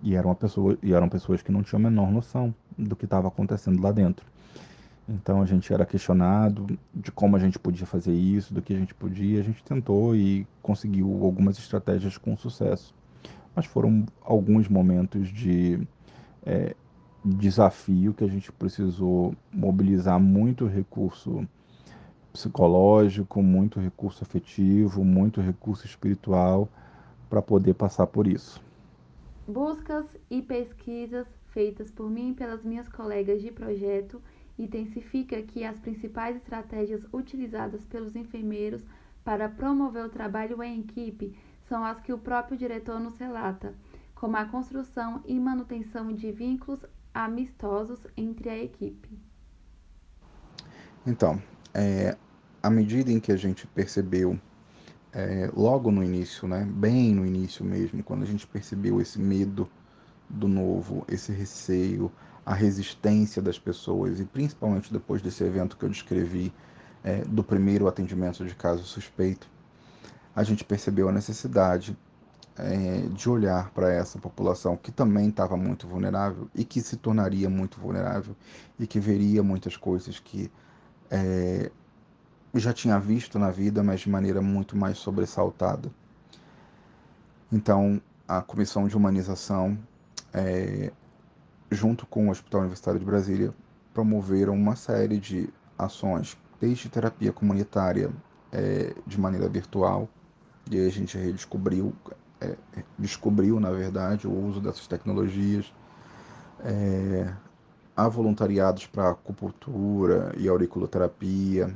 E 0.01 0.15
eram, 0.15 0.37
e 0.83 0.93
eram 0.93 1.09
pessoas 1.09 1.43
que 1.43 1.51
não 1.51 1.63
tinham 1.63 1.81
a 1.81 1.91
menor 1.91 2.11
noção 2.11 2.55
do 2.77 2.95
que 2.95 3.05
estava 3.05 3.27
acontecendo 3.27 3.83
lá 3.83 3.91
dentro. 3.91 4.25
Então 5.09 5.41
a 5.41 5.47
gente 5.47 5.73
era 5.73 5.87
questionado 5.87 6.79
de 6.95 7.11
como 7.11 7.35
a 7.35 7.39
gente 7.39 7.59
podia 7.59 7.87
fazer 7.87 8.13
isso, 8.13 8.53
do 8.53 8.61
que 8.61 8.75
a 8.75 8.77
gente 8.77 8.95
podia. 8.95 9.41
A 9.41 9.43
gente 9.43 9.65
tentou 9.65 10.15
e 10.15 10.47
conseguiu 10.63 11.25
algumas 11.25 11.59
estratégias 11.59 12.17
com 12.19 12.37
sucesso. 12.37 12.95
Mas 13.57 13.67
foram 13.67 14.07
alguns 14.23 14.69
momentos 14.69 15.29
de 15.29 15.81
é, 16.45 16.77
desafio 17.25 18.15
que 18.15 18.23
a 18.23 18.29
gente 18.29 18.53
precisou 18.53 19.35
mobilizar 19.53 20.21
muito 20.21 20.67
recurso 20.67 21.49
psicológico, 22.33 23.43
muito 23.43 23.81
recurso 23.81 24.23
afetivo, 24.25 25.05
muito 25.05 25.41
recurso 25.41 25.87
espiritual 25.87 26.69
para 27.29 27.43
poder 27.43 27.75
passar 27.75 28.07
por 28.07 28.27
isso. 28.27 28.61
Buscas 29.47 30.07
e 30.31 30.43
pesquisas 30.43 31.27
feitas 31.49 31.91
por 31.91 32.11
mim 32.11 32.31
e 32.31 32.35
pelas 32.35 32.65
minhas 32.65 32.89
colegas 32.89 33.41
de 33.43 33.51
projeto 33.51 34.21
intensifica 34.59 35.41
que 35.43 35.65
as 35.65 35.79
principais 35.79 36.37
estratégias 36.37 37.07
utilizadas 37.13 37.85
pelos 37.85 38.17
enfermeiros 38.17 38.85
para 39.25 39.49
promover 39.49 40.05
o 40.05 40.09
trabalho 40.09 40.63
em 40.63 40.81
equipe 40.81 41.37
são 41.69 41.85
as 41.85 42.01
que 42.01 42.13
o 42.13 42.19
próprio 42.19 42.57
diretor 42.57 42.99
nos 42.99 43.19
relata, 43.19 43.75
como 44.15 44.37
a 44.37 44.45
construção 44.47 45.23
e 45.27 45.39
manutenção 45.39 46.13
de 46.13 46.33
vínculos 46.33 46.81
amistosos 47.13 48.01
entre 48.17 48.49
a 48.49 48.59
equipe. 48.59 49.19
Então, 51.07 51.41
é, 51.79 52.17
à 52.61 52.69
medida 52.69 53.13
em 53.13 53.21
que 53.21 53.31
a 53.31 53.37
gente 53.37 53.65
percebeu, 53.69 54.39
é, 55.13 55.49
logo 55.55 55.93
no 55.93 56.03
início, 56.03 56.49
né, 56.49 56.67
bem 56.69 57.15
no 57.15 57.25
início 57.25 57.65
mesmo, 57.65 58.03
quando 58.03 58.25
a 58.25 58.27
gente 58.27 58.45
percebeu 58.49 59.01
esse 59.01 59.21
medo 59.21 59.69
do 60.29 60.49
novo, 60.49 61.05
esse 61.09 61.31
receio, 61.31 62.11
a 62.45 62.53
resistência 62.53 63.41
das 63.41 63.61
pessoas, 63.61 64.19
e 64.19 64.25
principalmente 64.25 64.93
depois 64.93 65.23
desse 65.23 65.45
evento 65.45 65.77
que 65.77 65.85
eu 65.85 65.89
descrevi, 65.89 66.53
é, 67.05 67.23
do 67.23 67.45
primeiro 67.45 67.87
atendimento 67.87 68.45
de 68.45 68.57
caso 68.57 68.83
suspeito, 68.83 69.49
a 70.35 70.43
gente 70.43 70.65
percebeu 70.65 71.09
a 71.09 71.13
necessidade 71.13 71.97
é, 72.57 73.03
de 73.13 73.31
olhar 73.31 73.71
para 73.71 73.93
essa 73.93 74.19
população 74.19 74.77
que 74.77 74.91
também 74.91 75.29
estava 75.29 75.57
muito 75.57 75.87
vulnerável 75.87 76.51
e 76.57 76.65
que 76.65 76.81
se 76.81 76.97
tornaria 76.97 77.49
muito 77.49 77.79
vulnerável 77.79 78.35
e 78.81 78.87
que 78.87 78.99
veria 78.99 79.45
muitas 79.45 79.77
coisas 79.77 80.19
que 80.19 80.51
é, 81.11 81.71
já 82.55 82.73
tinha 82.73 82.99
visto 82.99 83.39
na 83.39 83.51
vida, 83.51 83.83
mas 83.83 84.01
de 84.01 84.11
maneira 84.11 84.41
muito 84.41 84.77
mais 84.77 84.99
sobressaltada. 84.99 85.91
Então, 87.53 88.01
a 88.27 88.43
Comissão 88.43 88.87
de 88.89 88.97
Humanização 88.97 89.79
é, 90.33 90.93
junto 91.71 92.07
com 92.07 92.29
o 92.29 92.31
Hospital 92.31 92.61
Universitário 92.61 92.99
de 92.99 93.07
Brasília, 93.07 93.53
promoveram 93.93 94.55
uma 94.55 94.77
série 94.77 95.19
de 95.19 95.49
ações, 95.77 96.37
desde 96.61 96.89
terapia 96.89 97.33
comunitária 97.33 98.11
é, 98.53 98.95
de 99.07 99.21
maneira 99.21 99.49
virtual, 99.49 100.09
e 100.71 100.79
aí 100.79 100.87
a 100.87 100.91
gente 100.91 101.17
redescobriu, 101.17 101.95
é, 102.41 102.57
descobriu, 102.99 103.59
na 103.61 103.71
verdade, 103.71 104.27
o 104.27 104.33
uso 104.33 104.61
dessas 104.61 104.87
tecnologias, 104.87 105.73
é, 106.61 107.33
há 107.99 108.07
voluntariados 108.07 108.87
para 108.87 109.11
acupuntura 109.11 110.33
e 110.39 110.49
auriculoterapia, 110.49 111.75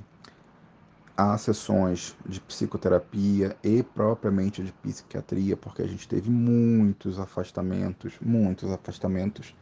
há 1.17 1.37
sessões 1.37 2.17
de 2.25 2.41
psicoterapia 2.41 3.57
e 3.61 3.83
propriamente 3.83 4.63
de 4.63 4.73
psiquiatria, 4.73 5.57
porque 5.57 5.83
a 5.83 5.87
gente 5.89 6.07
teve 6.07 6.31
muitos 6.31 7.19
afastamentos, 7.19 8.15
muitos 8.21 8.71
afastamentos 8.71 9.53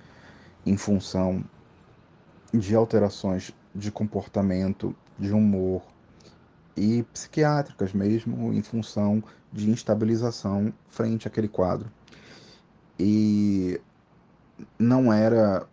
em 0.67 0.77
função 0.77 1.43
de 2.53 2.75
alterações 2.75 3.55
de 3.75 3.91
comportamento, 3.91 4.95
de 5.19 5.33
humor 5.33 5.81
e 6.77 7.05
psiquiátricas 7.05 7.95
mesmo, 7.95 8.53
em 8.53 8.61
função 8.61 9.25
de 9.51 9.71
instabilização 9.71 10.75
frente 10.91 11.27
àquele 11.27 11.49
quadro. 11.49 11.91
E 12.99 13.81
não 14.79 15.11
era 15.11 15.67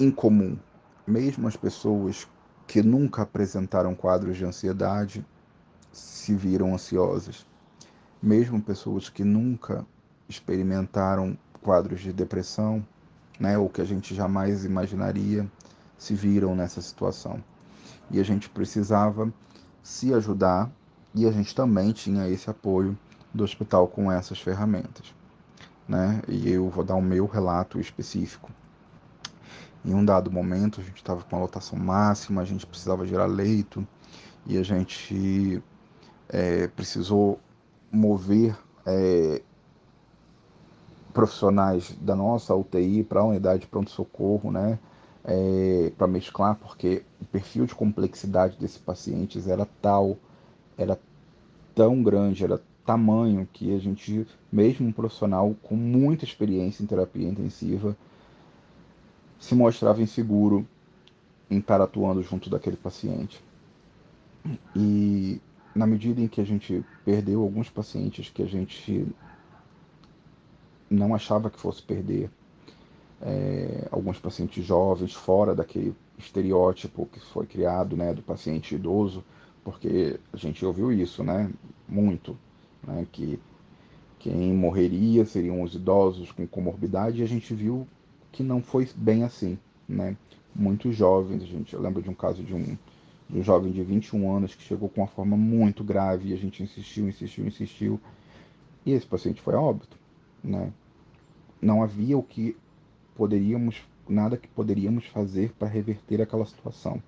incomum, 0.00 0.56
mesmo 1.06 1.48
as 1.48 1.56
pessoas 1.56 2.28
que 2.66 2.82
nunca 2.82 3.22
apresentaram 3.22 3.94
quadros 3.94 4.36
de 4.36 4.44
ansiedade 4.44 5.24
se 5.90 6.34
viram 6.34 6.74
ansiosas. 6.74 7.46
Mesmo 8.22 8.60
pessoas 8.60 9.08
que 9.08 9.24
nunca 9.24 9.86
experimentaram 10.28 11.36
quadros 11.62 12.00
de 12.00 12.12
depressão, 12.12 12.86
né, 13.40 13.56
ou 13.56 13.68
que 13.68 13.80
a 13.80 13.84
gente 13.84 14.14
jamais 14.14 14.64
imaginaria, 14.64 15.50
se 15.96 16.14
viram 16.14 16.54
nessa 16.54 16.80
situação. 16.80 17.42
E 18.10 18.20
a 18.20 18.24
gente 18.24 18.48
precisava 18.48 19.32
se 19.82 20.12
ajudar 20.14 20.70
e 21.14 21.26
a 21.26 21.32
gente 21.32 21.54
também 21.54 21.92
tinha 21.92 22.28
esse 22.28 22.48
apoio 22.50 22.96
do 23.32 23.42
hospital 23.42 23.88
com 23.88 24.10
essas 24.10 24.40
ferramentas. 24.40 25.14
Né? 25.88 26.20
E 26.28 26.50
eu 26.50 26.68
vou 26.68 26.84
dar 26.84 26.94
o 26.94 27.02
meu 27.02 27.26
relato 27.26 27.80
específico. 27.80 28.50
Em 29.84 29.94
um 29.94 30.04
dado 30.04 30.30
momento, 30.30 30.80
a 30.80 30.84
gente 30.84 30.96
estava 30.96 31.22
com 31.22 31.36
a 31.36 31.40
lotação 31.40 31.78
máxima, 31.78 32.42
a 32.42 32.44
gente 32.44 32.66
precisava 32.66 33.06
gerar 33.06 33.26
leito 33.26 33.86
e 34.46 34.58
a 34.58 34.62
gente 34.62 35.62
é, 36.28 36.66
precisou 36.68 37.38
mover 37.90 38.56
é, 38.84 39.42
profissionais 41.12 41.96
da 42.00 42.14
nossa 42.14 42.54
UTI 42.54 43.02
para 43.02 43.20
a 43.20 43.24
unidade 43.24 43.62
de 43.62 43.66
pronto-socorro, 43.66 44.50
né? 44.50 44.78
É, 45.24 45.92
para 45.98 46.06
mesclar, 46.06 46.54
porque 46.54 47.02
o 47.20 47.24
perfil 47.24 47.66
de 47.66 47.74
complexidade 47.74 48.56
desses 48.56 48.78
pacientes 48.78 49.46
era 49.46 49.66
tal, 49.82 50.16
era 50.76 50.98
tão 51.74 52.02
grande, 52.02 52.44
era 52.44 52.60
tamanho 52.86 53.46
que 53.52 53.74
a 53.74 53.78
gente, 53.78 54.26
mesmo 54.50 54.86
um 54.86 54.92
profissional 54.92 55.54
com 55.62 55.76
muita 55.76 56.24
experiência 56.24 56.82
em 56.82 56.86
terapia 56.86 57.28
intensiva, 57.28 57.94
se 59.38 59.54
mostrava 59.54 60.02
inseguro 60.02 60.66
em 61.50 61.58
estar 61.58 61.80
atuando 61.80 62.22
junto 62.22 62.50
daquele 62.50 62.76
paciente. 62.76 63.42
E 64.74 65.40
na 65.74 65.86
medida 65.86 66.20
em 66.20 66.28
que 66.28 66.40
a 66.40 66.44
gente 66.44 66.84
perdeu 67.04 67.42
alguns 67.42 67.70
pacientes 67.70 68.30
que 68.30 68.42
a 68.42 68.46
gente 68.46 69.06
não 70.90 71.14
achava 71.14 71.50
que 71.50 71.60
fosse 71.60 71.82
perder 71.82 72.30
é, 73.20 73.88
alguns 73.90 74.18
pacientes 74.18 74.64
jovens 74.64 75.12
fora 75.12 75.54
daquele 75.54 75.94
estereótipo 76.18 77.06
que 77.06 77.20
foi 77.20 77.46
criado 77.46 77.96
né, 77.96 78.12
do 78.12 78.22
paciente 78.22 78.74
idoso, 78.74 79.24
porque 79.64 80.18
a 80.32 80.36
gente 80.36 80.64
ouviu 80.64 80.92
isso 80.92 81.22
né, 81.22 81.50
muito, 81.88 82.36
né, 82.82 83.06
que 83.12 83.38
quem 84.18 84.52
morreria 84.52 85.24
seriam 85.24 85.62
os 85.62 85.74
idosos 85.74 86.32
com 86.32 86.46
comorbidade, 86.46 87.20
e 87.20 87.24
a 87.24 87.28
gente 87.28 87.54
viu 87.54 87.86
que 88.38 88.44
não 88.44 88.62
foi 88.62 88.88
bem 88.94 89.24
assim, 89.24 89.58
né? 89.88 90.16
Muitos 90.54 90.94
jovens, 90.94 91.42
gente, 91.42 91.74
eu 91.74 91.80
lembro 91.80 92.00
de 92.00 92.08
um 92.08 92.14
caso 92.14 92.40
de 92.40 92.54
um, 92.54 92.78
de 93.28 93.40
um 93.40 93.42
jovem 93.42 93.72
de 93.72 93.82
21 93.82 94.32
anos 94.32 94.54
que 94.54 94.62
chegou 94.62 94.88
com 94.88 95.00
uma 95.00 95.08
forma 95.08 95.36
muito 95.36 95.82
grave, 95.82 96.28
e 96.28 96.32
a 96.32 96.36
gente 96.36 96.62
insistiu, 96.62 97.08
insistiu, 97.08 97.44
insistiu, 97.44 98.00
e 98.86 98.92
esse 98.92 99.04
paciente 99.04 99.42
foi 99.42 99.54
a 99.54 99.60
óbito, 99.60 99.98
né? 100.42 100.72
Não 101.60 101.82
havia 101.82 102.16
o 102.16 102.22
que 102.22 102.56
poderíamos, 103.16 103.82
nada 104.08 104.36
que 104.36 104.46
poderíamos 104.46 105.06
fazer 105.06 105.52
para 105.58 105.66
reverter 105.66 106.22
aquela 106.22 106.46
situação. 106.46 107.02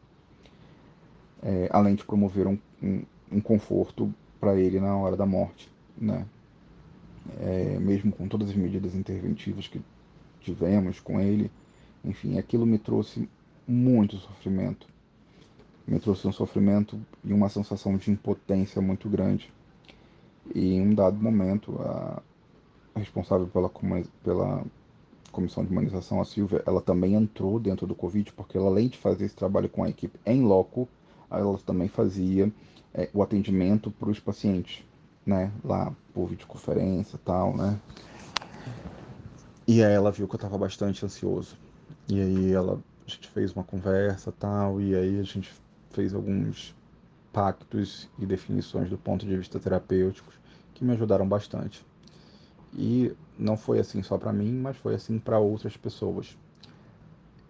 É, 1.41 1.69
além 1.71 1.95
de 1.95 2.05
promover 2.05 2.49
um, 2.49 2.59
um, 2.83 3.03
um 3.31 3.41
conforto 3.41 4.13
para 4.41 4.59
ele 4.59 4.81
na 4.81 4.97
hora 4.97 5.17
da 5.17 5.27
morte, 5.27 5.71
né? 5.97 6.27
É, 7.39 7.79
mesmo 7.79 8.11
com 8.11 8.27
todas 8.27 8.49
as 8.51 8.57
medidas 8.57 8.97
interventivas 8.97 9.69
que 9.69 9.81
tivemos 10.41 11.01
com 11.01 11.21
ele, 11.21 11.51
enfim, 12.05 12.39
aquilo 12.39 12.67
me 12.67 12.79
trouxe 12.79 13.29
muito 13.67 14.17
sofrimento. 14.17 14.87
Me 15.87 15.99
trouxe 15.99 16.27
um 16.27 16.33
sofrimento 16.33 17.01
e 17.25 17.33
uma 17.33 17.49
sensação 17.49 17.97
de 17.97 18.11
impotência 18.11 18.81
muito 18.81 19.09
grande. 19.09 19.53
E 20.55 20.75
em 20.75 20.81
um 20.81 20.95
dado 20.95 21.17
momento, 21.17 21.81
a 21.81 22.23
responsável 22.97 23.47
pela, 23.47 23.71
pela 24.23 24.65
comissão 25.31 25.65
de 25.65 25.71
imunização, 25.71 26.21
a 26.21 26.25
Silvia, 26.25 26.63
ela 26.67 26.81
também 26.81 27.15
entrou 27.15 27.59
dentro 27.59 27.87
do 27.87 27.95
Covid, 27.95 28.33
porque 28.33 28.57
ela, 28.57 28.67
além 28.67 28.89
de 28.89 28.99
fazer 28.99 29.25
esse 29.27 29.37
trabalho 29.37 29.69
com 29.69 29.85
a 29.85 29.89
equipe 29.89 30.19
em 30.27 30.43
loco, 30.43 30.89
ela 31.31 31.57
também 31.59 31.89
fazia 31.89 32.53
é, 32.93 33.09
o 33.15 33.23
atendimento 33.23 33.91
para 33.91 34.11
os 34.11 34.19
pacientes, 34.19 34.85
né, 35.25 35.53
lá 35.65 35.95
por 36.13 36.27
videoconferência 36.27 37.17
e 37.17 37.21
tal, 37.21 37.57
né. 37.57 37.79
E 39.67 39.85
aí 39.85 39.93
ela 39.93 40.11
viu 40.11 40.27
que 40.27 40.35
eu 40.35 40.39
estava 40.39 40.59
bastante 40.59 41.05
ansioso. 41.05 41.57
E 42.09 42.21
aí 42.21 42.53
ela, 42.53 42.81
a 43.07 43.11
gente 43.11 43.29
fez 43.29 43.53
uma 43.53 43.65
conversa 43.65 44.33
tal, 44.33 44.81
e 44.81 44.95
aí 44.95 45.19
a 45.21 45.23
gente 45.23 45.53
fez 45.91 46.15
alguns 46.15 46.75
pactos 47.33 48.09
e 48.19 48.27
definições 48.27 48.91
do 48.91 48.99
ponto 48.99 49.25
de 49.27 49.37
vista 49.37 49.59
terapêutico 49.59 50.33
que 50.75 50.85
me 50.85 50.93
ajudaram 50.93 51.29
bastante. 51.29 51.85
E 52.73 53.13
não 53.39 53.57
foi 53.57 53.79
assim 53.79 54.03
só 54.03 54.17
para 54.17 54.33
mim, 54.33 54.53
mas 54.53 54.77
foi 54.77 54.95
assim 54.95 55.19
para 55.19 55.39
outras 55.39 55.77
pessoas. 55.77 56.37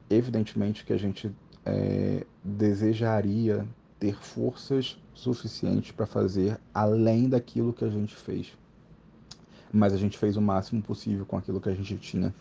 Evidentemente 0.08 0.84
que 0.84 0.92
a 0.92 0.98
gente 0.98 1.30
é, 1.64 2.26
desejaria 2.42 3.66
ter 3.98 4.16
forças 4.16 4.98
suficientes 5.14 5.92
para 5.92 6.06
fazer 6.06 6.58
além 6.72 7.28
daquilo 7.28 7.72
que 7.72 7.84
a 7.84 7.90
gente 7.90 8.16
fez. 8.16 8.52
Mas 9.72 9.92
a 9.92 9.96
gente 9.96 10.18
fez 10.18 10.36
o 10.36 10.40
máximo 10.40 10.82
possível 10.82 11.24
com 11.24 11.36
aquilo 11.36 11.60
que 11.60 11.68
a 11.68 11.74
gente 11.74 11.96
tinha. 11.96 12.34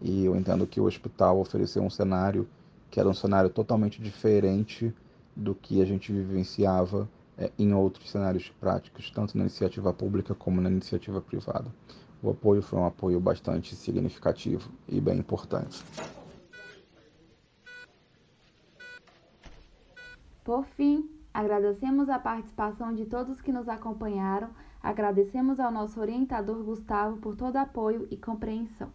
E 0.00 0.24
eu 0.24 0.36
entendo 0.36 0.66
que 0.66 0.80
o 0.80 0.84
hospital 0.84 1.38
ofereceu 1.38 1.82
um 1.82 1.90
cenário 1.90 2.48
que 2.90 3.00
era 3.00 3.08
um 3.08 3.14
cenário 3.14 3.50
totalmente 3.50 4.00
diferente 4.00 4.94
do 5.34 5.54
que 5.54 5.82
a 5.82 5.84
gente 5.84 6.12
vivenciava 6.12 7.08
é, 7.36 7.50
em 7.58 7.74
outros 7.74 8.10
cenários 8.10 8.50
práticos, 8.60 9.10
tanto 9.10 9.36
na 9.36 9.44
iniciativa 9.44 9.92
pública 9.92 10.34
como 10.34 10.60
na 10.60 10.70
iniciativa 10.70 11.20
privada. 11.20 11.66
O 12.22 12.30
apoio 12.30 12.62
foi 12.62 12.78
um 12.78 12.86
apoio 12.86 13.20
bastante 13.20 13.76
significativo 13.76 14.70
e 14.88 15.00
bem 15.00 15.18
importante. 15.18 15.84
Por 20.42 20.64
fim, 20.64 21.10
agradecemos 21.34 22.08
a 22.08 22.18
participação 22.18 22.94
de 22.94 23.04
todos 23.04 23.40
que 23.40 23.52
nos 23.52 23.68
acompanharam, 23.68 24.48
agradecemos 24.86 25.58
ao 25.58 25.72
nosso 25.72 26.00
orientador 26.00 26.62
Gustavo 26.62 27.16
por 27.16 27.34
todo 27.34 27.56
apoio 27.56 28.06
e 28.08 28.16
compreensão. 28.16 28.92